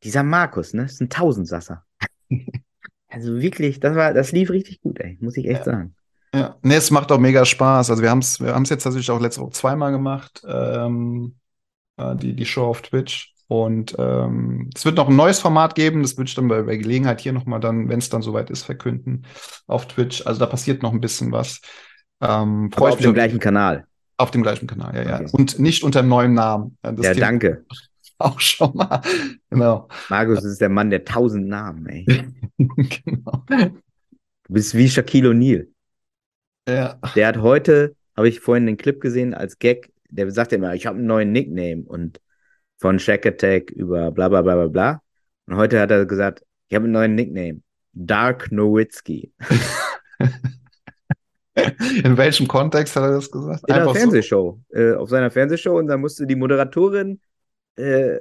dieser 0.03 0.23
Markus, 0.23 0.73
ne, 0.73 0.85
ist 0.85 1.01
ein 1.01 1.11
Tausendsasser. 1.11 1.85
Also 3.09 3.43
wirklich, 3.43 3.79
das 3.79 3.95
war, 3.95 4.15
das 4.15 4.33
lief 4.33 4.49
richtig 4.49 4.81
gut, 4.81 4.99
ey, 4.99 5.19
muss 5.21 5.37
ich 5.37 5.45
echt 5.47 5.67
Ja. 5.67 5.73
sagen. 5.73 5.95
Ja. 6.35 6.57
Nee, 6.63 6.77
es 6.77 6.91
macht 6.91 7.13
auch 7.13 7.19
mega 7.19 7.45
Spaß. 7.45 7.91
Also 7.91 8.03
wir 8.03 8.11
haben 8.11 8.21
es 8.21 8.41
wir 8.41 8.55
haben's 8.55 8.71
jetzt 8.71 8.85
tatsächlich 8.85 9.11
auch 9.11 9.21
letzte 9.21 9.43
Woche 9.43 9.53
zweimal 9.53 9.93
gemacht, 9.93 10.43
ähm, 10.47 11.37
äh, 11.97 12.17
die, 12.17 12.35
die 12.35 12.47
Show 12.47 12.67
auf 12.67 12.83
Twitch. 12.83 13.33
Und 13.49 13.95
ähm, 13.99 14.71
es 14.75 14.87
wird 14.87 14.97
noch 14.97 15.11
ein 15.11 15.17
neues 15.17 15.39
Format 15.39 15.75
geben, 15.75 16.01
das 16.01 16.17
würde 16.17 16.29
ich 16.29 16.35
dann 16.35 16.49
bei, 16.49 16.63
bei 16.63 16.77
Gelegenheit 16.77 17.21
hier 17.21 17.35
nochmal 17.35 17.61
dann, 17.61 17.91
wenn 17.91 17.99
es 17.99 18.09
dann 18.09 18.23
soweit 18.23 18.49
ist, 18.49 18.63
verkünden 18.63 19.27
auf 19.67 19.87
Twitch. 19.89 20.27
Also 20.27 20.41
da 20.41 20.47
passiert 20.47 20.83
noch 20.83 20.93
ein 20.93 21.03
bisschen 21.03 21.33
was. 21.33 21.61
Ähm, 22.23 22.71
Aber 22.75 22.89
auf 22.89 22.99
dem 22.99 23.13
gleichen 23.13 23.39
Kanal. 23.41 23.85
Auf 24.17 24.31
dem 24.31 24.43
gleichen 24.43 24.67
Kanal, 24.67 24.95
ja, 24.95 25.03
ja. 25.03 25.21
Okay. 25.21 25.31
Und 25.33 25.59
nicht 25.59 25.83
unter 25.83 25.99
einem 25.99 26.09
neuen 26.09 26.33
Namen. 26.33 26.79
Ja, 26.83 26.93
das 26.93 27.07
Ja, 27.07 27.13
Thema 27.13 27.27
danke. 27.27 27.65
Auch 28.19 28.41
schon 28.41 28.71
mal. 28.75 29.03
Genau. 29.51 29.89
Markus 30.09 30.45
ist 30.45 30.61
der 30.61 30.69
Mann 30.69 30.91
der 30.91 31.05
tausend 31.05 31.49
Namen, 31.49 31.87
ey. 31.89 32.07
genau. 32.59 33.45
Du 33.49 34.55
bist 34.55 34.75
wie 34.75 34.89
Shaquille 34.89 35.31
O'Neal. 35.31 35.67
Ja. 36.69 36.99
Der 37.15 37.27
hat 37.27 37.39
heute, 37.39 37.97
habe 38.17 38.29
ich 38.29 38.41
vorhin 38.41 38.67
den 38.67 38.77
Clip 38.77 39.01
gesehen 39.01 39.35
als 39.35 39.59
Gag, 39.59 39.93
der 40.11 40.31
sagt 40.31 40.53
immer, 40.53 40.75
ich 40.75 40.87
habe 40.87 40.99
einen 40.99 41.07
neuen 41.07 41.33
Nickname 41.33 41.83
und 41.85 42.21
von 42.79 42.99
Shack 42.99 43.27
Attack 43.27 43.71
über 43.71 44.11
bla 44.11 44.29
bla 44.29 44.43
bla 44.43 44.55
bla 44.55 44.67
bla. 44.69 45.03
Und 45.47 45.57
heute 45.57 45.81
hat 45.81 45.91
er 45.91 46.05
gesagt, 46.07 46.45
ich 46.69 46.75
habe 46.75 46.85
einen 46.85 46.93
neuen 46.93 47.15
Nickname. 47.15 47.63
Dark 47.93 48.51
Nowitzki. 48.53 49.33
In 52.03 52.17
welchem 52.17 52.49
Kontext 52.49 52.97
hat 52.97 53.03
er 53.03 53.13
das 53.13 53.31
gesagt? 53.31 53.65
In 53.69 53.75
einer 53.75 53.83
Einfach 53.83 53.95
so? 53.95 54.01
Fernsehshow. 54.01 54.61
Äh, 54.71 54.95
auf 54.95 55.11
seiner 55.11 55.31
Fernsehshow 55.31 55.79
und 55.79 55.87
dann 55.87 56.01
musste 56.01 56.27
die 56.27 56.37
Moderatorin, 56.37 57.21
äh, 57.77 58.17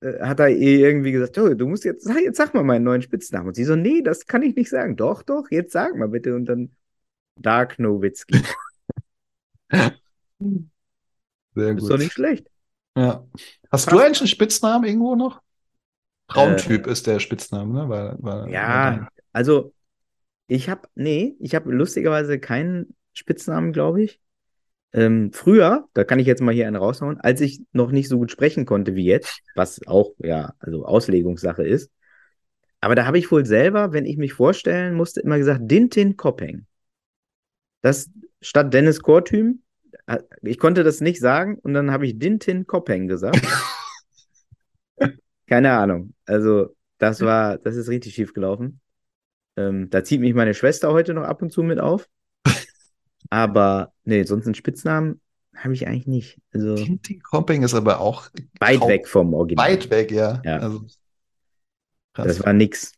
äh, 0.00 0.20
hat 0.20 0.40
er 0.40 0.48
ihr 0.48 0.80
irgendwie 0.80 1.12
gesagt, 1.12 1.36
oh, 1.38 1.54
du 1.54 1.66
musst 1.66 1.84
jetzt, 1.84 2.08
jetzt 2.08 2.36
sag 2.36 2.54
mal 2.54 2.64
meinen 2.64 2.84
neuen 2.84 3.02
Spitznamen. 3.02 3.48
Und 3.48 3.54
sie 3.54 3.64
so, 3.64 3.76
nee, 3.76 4.02
das 4.02 4.26
kann 4.26 4.42
ich 4.42 4.56
nicht 4.56 4.70
sagen. 4.70 4.96
Doch, 4.96 5.22
doch, 5.22 5.50
jetzt 5.50 5.72
sag 5.72 5.96
mal 5.96 6.08
bitte. 6.08 6.34
Und 6.34 6.46
dann 6.46 6.72
Dark 7.36 7.78
Nowitzki. 7.78 8.42
Sehr 11.54 11.72
Ist 11.72 11.80
gut. 11.80 11.90
doch 11.90 11.98
nicht 11.98 12.12
schlecht. 12.12 12.46
Ja. 12.96 13.24
Hast 13.70 13.90
du 13.90 13.98
eigentlich 13.98 14.20
einen 14.20 14.28
Spitznamen 14.28 14.84
irgendwo 14.84 15.14
noch? 15.16 15.40
Traumtyp 16.28 16.86
ist 16.86 17.06
der 17.06 17.20
Spitzname, 17.20 17.72
ne? 17.72 17.88
Weil, 17.88 18.16
weil, 18.20 18.48
Äh. 18.48 18.52
Ja, 18.52 19.08
also 19.32 19.74
ich 20.46 20.68
habe, 20.68 20.88
nee, 20.94 21.36
ich 21.40 21.54
habe 21.54 21.72
lustigerweise 21.72 22.38
keinen 22.38 22.94
Spitznamen, 23.12 23.72
glaube 23.72 24.02
ich. 24.02 24.20
Ähm, 24.94 25.32
früher, 25.32 25.88
da 25.94 26.04
kann 26.04 26.18
ich 26.18 26.26
jetzt 26.26 26.42
mal 26.42 26.52
hier 26.54 26.66
einen 26.66 26.76
raushauen, 26.76 27.18
als 27.20 27.40
ich 27.40 27.62
noch 27.72 27.92
nicht 27.92 28.08
so 28.08 28.18
gut 28.18 28.30
sprechen 28.30 28.66
konnte 28.66 28.94
wie 28.94 29.06
jetzt, 29.06 29.40
was 29.54 29.80
auch, 29.86 30.12
ja, 30.18 30.52
also 30.58 30.84
Auslegungssache 30.84 31.66
ist. 31.66 31.90
Aber 32.80 32.94
da 32.94 33.06
habe 33.06 33.18
ich 33.18 33.30
wohl 33.30 33.46
selber, 33.46 33.92
wenn 33.92 34.04
ich 34.04 34.18
mich 34.18 34.34
vorstellen 34.34 34.94
musste, 34.94 35.20
immer 35.20 35.38
gesagt, 35.38 35.62
Dintin 35.64 36.16
Koppeng. 36.16 36.66
Das 37.82 38.10
statt 38.40 38.72
Dennis 38.72 39.00
Kortüm, 39.00 39.62
äh, 40.06 40.18
ich 40.42 40.58
konnte 40.58 40.84
das 40.84 41.00
nicht 41.00 41.20
sagen 41.20 41.58
und 41.58 41.74
dann 41.74 41.90
habe 41.90 42.06
ich 42.06 42.18
Dintin 42.18 42.66
Koppeng 42.66 43.08
gesagt. 43.08 43.40
Keine 45.46 45.72
Ahnung. 45.72 46.14
Also, 46.24 46.74
das 46.98 47.20
war, 47.20 47.58
das 47.58 47.76
ist 47.76 47.88
richtig 47.88 48.14
schief 48.14 48.32
gelaufen. 48.32 48.80
Ähm, 49.56 49.90
da 49.90 50.02
zieht 50.02 50.20
mich 50.20 50.34
meine 50.34 50.54
Schwester 50.54 50.92
heute 50.92 51.12
noch 51.12 51.24
ab 51.24 51.42
und 51.42 51.52
zu 51.52 51.62
mit 51.62 51.78
auf. 51.78 52.08
Aber 53.30 53.92
nee, 54.04 54.22
sonst 54.22 54.46
einen 54.46 54.54
Spitznamen 54.54 55.20
habe 55.54 55.74
ich 55.74 55.86
eigentlich 55.86 56.06
nicht. 56.06 56.40
Also 56.52 56.76
Tintin 56.76 57.22
Comping 57.22 57.62
ist 57.62 57.74
aber 57.74 58.00
auch 58.00 58.30
weit 58.58 58.80
weg 58.88 59.06
vom 59.06 59.34
Original. 59.34 59.66
weit 59.66 59.90
weg, 59.90 60.10
ja. 60.10 60.40
Ja. 60.44 60.58
Also. 60.58 60.86
Das 62.14 62.42
war 62.42 62.52
nix. 62.52 62.92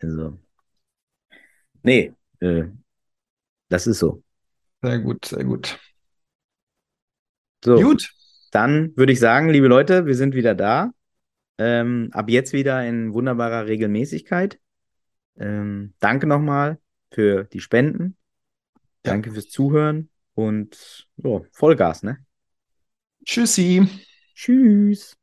Also. 0.00 0.38
Nee, 1.82 2.12
äh, 2.40 2.64
das 3.70 3.86
ist 3.86 3.98
so. 3.98 4.22
sehr 4.82 4.98
gut, 4.98 5.24
sehr 5.24 5.44
gut. 5.44 5.78
So, 7.64 7.76
Gut. 7.76 8.10
dann 8.52 8.96
würde 8.96 9.12
ich 9.12 9.20
sagen, 9.20 9.50
liebe 9.50 9.68
Leute, 9.68 10.06
wir 10.06 10.14
sind 10.14 10.34
wieder 10.34 10.54
da. 10.54 10.92
Ähm, 11.58 12.08
ab 12.12 12.30
jetzt 12.30 12.52
wieder 12.52 12.86
in 12.86 13.12
wunderbarer 13.12 13.66
Regelmäßigkeit. 13.66 14.58
Ähm, 15.38 15.94
danke 16.00 16.26
nochmal 16.26 16.78
für 17.10 17.44
die 17.44 17.60
Spenden. 17.60 18.16
Ja. 19.04 19.12
Danke 19.12 19.32
fürs 19.32 19.48
Zuhören 19.48 20.08
und 20.34 21.06
so, 21.16 21.46
Vollgas, 21.52 22.02
ne? 22.02 22.18
Tschüssi. 23.24 23.86
Tschüss. 24.34 25.19